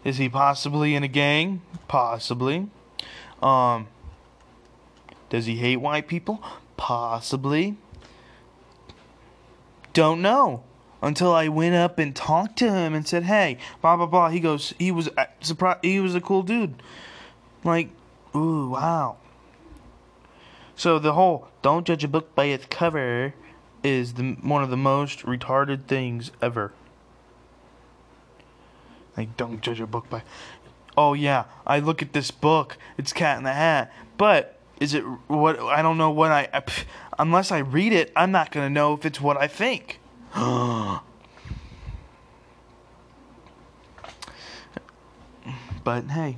is 0.04 0.18
he 0.18 0.30
possibly 0.30 0.96
in 0.96 1.04
a 1.04 1.08
gang? 1.08 1.62
Possibly. 1.88 2.68
Um, 3.42 3.88
does 5.30 5.46
he 5.46 5.58
hate 5.58 5.78
white 5.78 6.08
people? 6.08 6.42
Possibly. 6.78 7.78
Don't 9.94 10.22
know 10.22 10.64
until 11.02 11.34
I 11.34 11.48
went 11.48 11.76
up 11.76 12.00
and 12.00 12.16
talked 12.16 12.58
to 12.60 12.72
him 12.72 12.94
and 12.94 13.08
said, 13.08 13.24
"Hey, 13.24 13.58
blah 13.82 13.98
blah 13.98 14.06
blah." 14.06 14.30
He 14.30 14.40
goes, 14.40 14.74
"He 14.78 14.92
was 14.92 15.10
surprised. 15.42 15.80
He 15.84 16.00
was 16.00 16.16
a 16.16 16.22
cool 16.22 16.44
dude." 16.44 16.82
Like, 17.64 17.90
ooh, 18.36 18.70
wow. 18.70 19.18
So 20.76 21.00
the 21.00 21.14
whole 21.14 21.48
"don't 21.62 21.86
judge 21.86 22.04
a 22.04 22.08
book 22.08 22.36
by 22.36 22.46
its 22.46 22.66
cover" 22.70 23.34
is 23.84 24.14
the 24.14 24.38
one 24.42 24.64
of 24.64 24.70
the 24.70 24.78
most 24.78 25.26
retarded 25.26 25.86
things 25.86 26.32
ever. 26.42 26.74
Like, 29.18 29.36
don't 29.36 29.62
judge 29.62 29.82
a 29.82 29.88
book 29.88 30.10
by. 30.10 30.22
Oh 30.96 31.14
yeah, 31.14 31.46
I 31.66 31.80
look 31.80 32.02
at 32.02 32.14
this 32.14 32.32
book. 32.32 32.78
It's 32.98 33.12
Cat 33.12 33.38
in 33.38 33.44
the 33.44 33.54
Hat, 33.54 33.92
but 34.18 34.60
is 34.80 34.94
it 34.94 35.02
what? 35.28 35.60
I 35.60 35.82
don't 35.82 35.98
know 35.98 36.12
what 36.12 36.32
I. 36.32 36.64
Unless 37.20 37.52
I 37.52 37.58
read 37.60 37.94
it, 37.94 38.12
I'm 38.16 38.32
not 38.32 38.52
gonna 38.52 38.70
know 38.70 38.94
if 38.94 39.06
it's 39.06 39.20
what 39.20 39.38
I 39.38 39.48
think. 39.48 40.00
but 45.84 46.04
hey, 46.12 46.38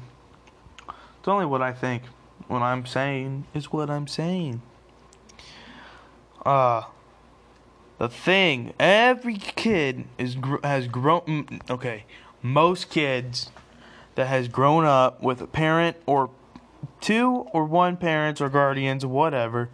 it's 1.20 1.28
only 1.28 1.46
what 1.46 1.62
I 1.62 1.74
think. 1.74 2.04
What 2.48 2.62
I'm 2.62 2.86
saying 2.86 3.46
is 3.54 3.72
what 3.72 3.90
I'm 3.90 4.08
saying. 4.08 4.62
Uh, 6.46 6.84
the 7.98 8.08
thing, 8.10 8.74
every 8.80 9.36
kid 9.36 10.06
is 10.18 10.38
has 10.64 10.88
grown. 10.88 11.62
Okay, 11.70 12.06
most 12.42 12.90
kids 12.90 13.52
that 14.16 14.28
has 14.28 14.48
grown 14.48 14.86
up 14.86 15.22
with 15.22 15.42
a 15.42 15.48
parent 15.48 15.98
or 16.06 16.30
two 17.02 17.48
or 17.54 17.66
one 17.66 17.98
parents 17.98 18.42
or 18.42 18.50
guardians 18.50 19.06
whatever, 19.06 19.70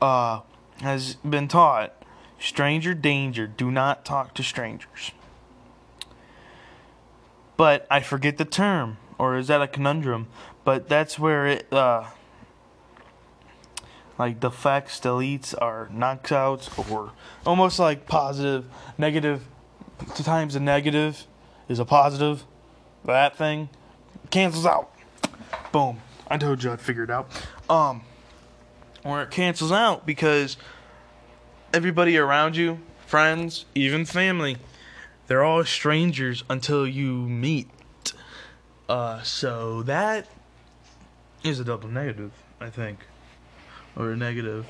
uh, 0.00 0.40
has 0.80 1.16
been 1.16 1.48
taught 1.48 1.92
stranger 2.38 2.94
danger. 2.94 3.46
Do 3.46 3.70
not 3.70 4.04
talk 4.04 4.34
to 4.34 4.42
strangers. 4.42 5.12
But 7.56 7.86
I 7.90 8.00
forget 8.00 8.38
the 8.38 8.44
term, 8.44 8.96
or 9.18 9.36
is 9.36 9.48
that 9.48 9.62
a 9.62 9.68
conundrum? 9.68 10.26
But 10.64 10.88
that's 10.88 11.18
where 11.18 11.46
it, 11.46 11.72
uh, 11.72 12.04
like 14.18 14.40
facts 14.52 14.98
deletes, 14.98 15.54
are 15.60 15.88
knocks 15.92 16.32
outs, 16.32 16.70
or 16.90 17.12
almost 17.46 17.78
like 17.78 18.06
positive, 18.06 18.66
negative 18.98 19.46
times 20.14 20.56
a 20.56 20.60
negative 20.60 21.26
is 21.72 21.78
a 21.78 21.84
positive. 21.84 22.44
That 23.04 23.36
thing 23.36 23.68
cancels 24.30 24.66
out. 24.66 24.94
Boom. 25.72 26.00
I 26.28 26.38
told 26.38 26.62
you 26.62 26.70
I'd 26.70 26.80
figure 26.80 27.02
it 27.02 27.10
out. 27.10 27.28
Um, 27.68 28.02
or 29.04 29.22
it 29.22 29.30
cancels 29.30 29.72
out 29.72 30.06
because 30.06 30.56
everybody 31.74 32.16
around 32.16 32.56
you, 32.56 32.80
friends, 33.06 33.64
even 33.74 34.04
family, 34.04 34.58
they're 35.26 35.42
all 35.42 35.64
strangers 35.64 36.44
until 36.48 36.86
you 36.86 37.12
meet. 37.12 37.68
Uh, 38.88 39.22
so 39.22 39.82
that 39.82 40.28
is 41.42 41.58
a 41.58 41.64
double 41.64 41.88
negative, 41.88 42.32
I 42.60 42.70
think, 42.70 43.06
or 43.96 44.12
a 44.12 44.16
negative 44.16 44.66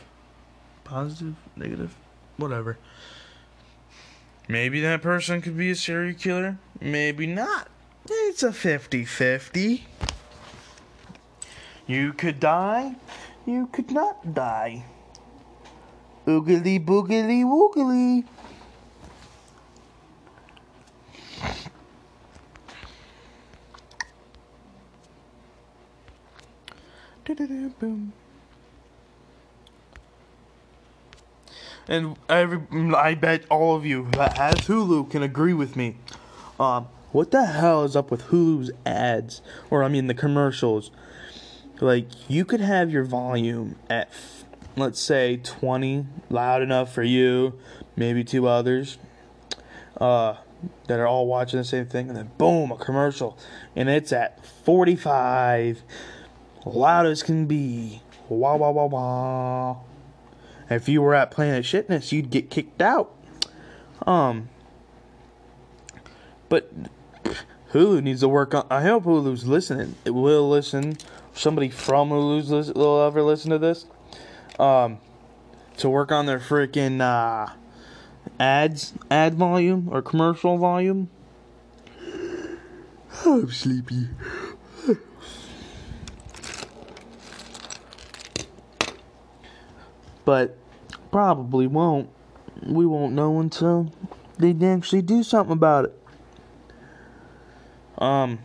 positive, 0.85 1.35
negative, 1.57 1.97
whatever. 2.37 2.79
Maybe 4.49 4.81
that 4.81 5.03
person 5.03 5.41
could 5.41 5.57
be 5.57 5.71
a 5.71 5.75
serial 5.75 6.15
killer, 6.15 6.59
maybe 6.81 7.27
not. 7.27 7.69
It's 8.09 8.43
a 8.43 8.53
50 8.53 9.05
50. 9.05 9.87
You 11.87 12.13
could 12.13 12.41
die, 12.41 12.97
you 13.47 13.69
could 13.69 13.91
not 13.91 14.35
die. 14.35 14.85
Oogly 16.27 16.85
boogly 16.85 17.45
woogly. 17.45 18.25
Boom. 27.79 28.13
And 31.89 32.17
every, 32.29 32.61
I 32.95 33.15
bet 33.15 33.45
all 33.51 33.75
of 33.75 33.85
you 33.85 34.09
that 34.13 34.37
has 34.37 34.67
Hulu 34.67 35.11
can 35.11 35.23
agree 35.23 35.53
with 35.53 35.77
me. 35.77 35.97
Um, 36.59 36.87
what 37.11 37.31
the 37.33 37.45
hell 37.45 37.85
is 37.85 37.97
up 37.97 38.11
with 38.11 38.29
Hulu's 38.29 38.71
ads, 38.87 39.43
or 39.69 39.83
I 39.83 39.89
mean 39.89 40.07
the 40.07 40.15
commercials? 40.15 40.91
Like 41.81 42.07
you 42.31 42.45
could 42.45 42.61
have 42.61 42.91
your 42.91 43.05
volume 43.05 43.77
at, 43.91 44.09
let's 44.77 45.01
say, 45.01 45.39
twenty, 45.39 46.07
loud 46.31 46.63
enough 46.63 46.95
for 46.95 47.03
you, 47.03 47.59
maybe 47.97 48.23
two 48.23 48.47
others, 48.47 48.99
uh, 50.01 50.37
that 50.87 51.01
are 51.01 51.07
all 51.07 51.27
watching 51.27 51.59
the 51.59 51.65
same 51.65 51.87
thing, 51.87 52.09
and 52.09 52.17
then 52.17 52.31
boom, 52.39 52.71
a 52.71 52.77
commercial, 52.77 53.37
and 53.75 53.89
it's 53.89 54.13
at 54.13 54.47
forty-five 54.47 55.83
loud 56.65 57.07
as 57.07 57.25
can 57.25 57.47
be. 57.47 58.01
Wah 58.29 58.55
wah 58.55 58.71
wah 58.71 58.87
wah. 58.87 59.77
If 60.73 60.89
you 60.89 61.03
were 61.03 61.15
at 61.15 61.31
Planet 61.31 61.65
Shitness, 61.65 62.13
you'd 62.13 62.31
get 62.31 62.51
kicked 62.51 62.83
out. 62.83 63.15
Um, 64.07 64.49
but 66.49 66.71
Hulu 67.73 68.03
needs 68.03 68.21
to 68.21 68.29
work 68.29 68.55
on. 68.55 68.67
I 68.71 68.83
hope 68.83 69.05
Hulu's 69.05 69.47
listening. 69.47 69.95
It 70.05 70.11
will 70.11 70.49
listen. 70.49 70.99
Somebody 71.33 71.71
from 71.71 72.11
Hulu's 72.11 72.51
listen, 72.51 72.75
will 72.75 73.03
ever 73.03 73.23
listen 73.23 73.51
to 73.51 73.59
this. 73.59 73.87
Um, 74.59 74.99
to 75.79 75.89
work 75.89 76.13
on 76.13 76.27
their 76.27 76.39
freaking 76.39 77.01
uh, 77.01 77.53
ads, 78.39 78.93
ad 79.11 79.35
volume 79.35 79.89
or 79.91 80.03
commercial 80.03 80.59
volume. 80.59 81.09
I'm 83.25 83.51
sleepy. 83.51 84.09
but 90.25 90.57
probably 91.13 91.69
won't. 91.69 92.09
We 92.67 92.85
won't 92.87 93.13
know 93.13 93.39
until 93.39 93.93
they 94.39 94.57
actually 94.67 95.03
do 95.03 95.23
something 95.23 95.53
about 95.53 95.85
it. 95.85 95.99
Um. 97.99 98.41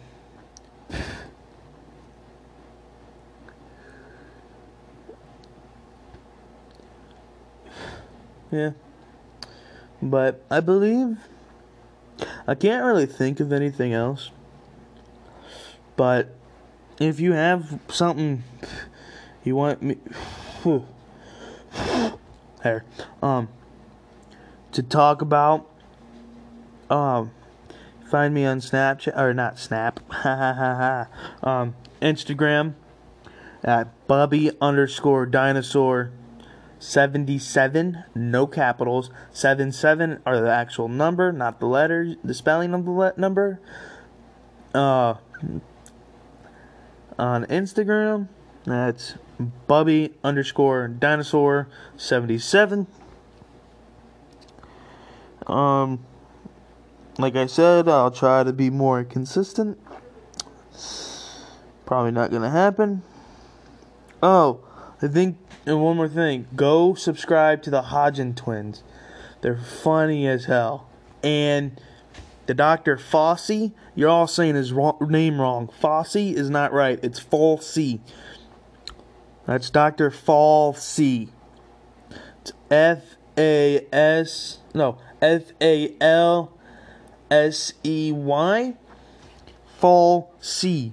Yeah. 8.51 8.71
But 10.01 10.43
I 10.51 10.59
believe. 10.59 11.17
I 12.47 12.55
can't 12.55 12.85
really 12.85 13.05
think 13.05 13.39
of 13.39 13.51
anything 13.51 13.93
else. 13.93 14.31
But 15.95 16.33
if 16.99 17.19
you 17.19 17.33
have 17.33 17.79
something 17.89 18.43
you 19.43 19.55
want 19.55 19.81
me. 19.81 19.97
There. 22.67 22.83
Um, 23.21 23.47
to 24.73 24.83
talk 24.83 25.21
about. 25.21 25.69
Um, 26.89 27.31
find 28.09 28.33
me 28.33 28.45
on 28.45 28.59
Snapchat 28.59 29.17
or 29.17 29.33
not 29.33 29.57
Snap. 29.57 30.01
Um, 31.43 31.75
Instagram 32.01 32.73
at 33.63 34.07
Bubby 34.07 34.51
underscore 34.59 35.25
dinosaur. 35.25 36.11
77 36.79 38.03
no 38.13 38.45
capitals 38.45 39.09
77 39.31 40.21
are 40.27 40.39
the 40.39 40.51
actual 40.51 40.87
number 40.87 41.31
not 41.31 41.59
the 41.59 41.65
letters 41.65 42.17
the 42.23 42.35
spelling 42.35 42.71
of 42.75 42.85
the 42.85 42.91
le- 42.91 43.13
number 43.17 43.59
uh 44.75 45.15
on 47.17 47.45
instagram 47.47 48.27
that's 48.67 49.15
Bubby 49.67 50.13
underscore 50.23 50.87
dinosaur 50.87 51.69
77. 51.95 52.87
Um, 55.47 56.05
like 57.17 57.35
I 57.35 57.45
said, 57.45 57.87
I'll 57.87 58.11
try 58.11 58.43
to 58.43 58.51
be 58.51 58.69
more 58.69 59.03
consistent. 59.03 59.79
Probably 61.85 62.11
not 62.11 62.31
gonna 62.31 62.49
happen. 62.49 63.03
Oh, 64.21 64.59
I 65.01 65.07
think, 65.07 65.37
and 65.65 65.81
one 65.81 65.95
more 65.95 66.09
thing 66.09 66.47
go 66.55 66.93
subscribe 66.95 67.63
to 67.63 67.69
the 67.69 67.83
Hodgin 67.83 68.35
twins. 68.35 68.83
They're 69.41 69.57
funny 69.57 70.27
as 70.27 70.45
hell. 70.45 70.89
And 71.23 71.79
the 72.47 72.53
Dr. 72.53 72.97
Fossey, 72.97 73.73
you're 73.95 74.09
all 74.09 74.27
saying 74.27 74.55
his 74.55 74.73
wrong, 74.73 74.97
name 75.01 75.39
wrong. 75.39 75.69
Fossey 75.81 76.33
is 76.33 76.49
not 76.49 76.73
right, 76.73 76.99
it's 77.03 77.19
Falsey. 77.23 77.99
That's 79.47 79.69
Dr. 79.69 80.11
Falsey. 80.11 81.29
It's 82.41 82.51
F 82.69 83.15
A 83.37 83.87
S 83.93 84.59
no 84.73 84.97
F 85.21 85.53
A 85.61 85.95
L 86.01 86.51
S 87.31 87.73
E 87.83 88.11
Y 88.11 88.75
Fall 89.77 90.31
C. 90.41 90.91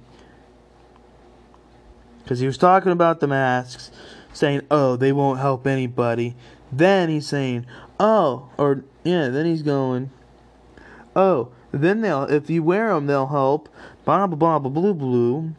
Because 2.23 2.39
he 2.39 2.47
was 2.47 2.57
talking 2.57 2.93
about 2.93 3.19
the 3.19 3.27
masks, 3.27 3.91
saying, 4.31 4.61
"Oh, 4.71 4.95
they 4.95 5.11
won't 5.11 5.39
help 5.39 5.67
anybody." 5.67 6.35
Then 6.71 7.09
he's 7.09 7.27
saying, 7.27 7.65
"Oh," 7.99 8.47
or 8.57 8.85
yeah, 9.03 9.27
then 9.27 9.45
he's 9.45 9.63
going, 9.63 10.11
"Oh, 11.13 11.49
then 11.71 11.99
they'll 11.99 12.23
if 12.23 12.49
you 12.49 12.63
wear 12.63 12.93
them, 12.93 13.07
they'll 13.07 13.27
help." 13.27 13.67
Blah 14.05 14.27
blah 14.27 14.37
blah 14.37 14.59
blah 14.59 14.71
blue 14.71 14.93
blue. 14.93 15.55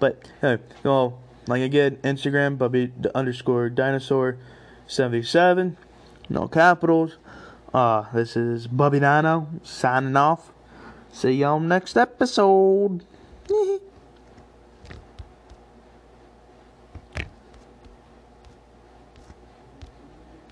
But 0.00 0.30
hey, 0.40 0.58
well, 0.82 1.18
like 1.48 1.62
again, 1.62 1.96
Instagram, 2.04 2.58
Bubby 2.58 2.92
underscore 3.14 3.70
dinosaur 3.70 4.36
77. 4.86 5.76
No 6.28 6.46
capitals. 6.46 7.16
Uh, 7.72 8.04
this 8.12 8.36
is 8.36 8.66
Bubby 8.66 9.00
Dino 9.00 9.48
signing 9.62 10.16
off. 10.16 10.52
See 11.10 11.32
y'all 11.32 11.58
next 11.58 11.96
episode. 11.96 13.04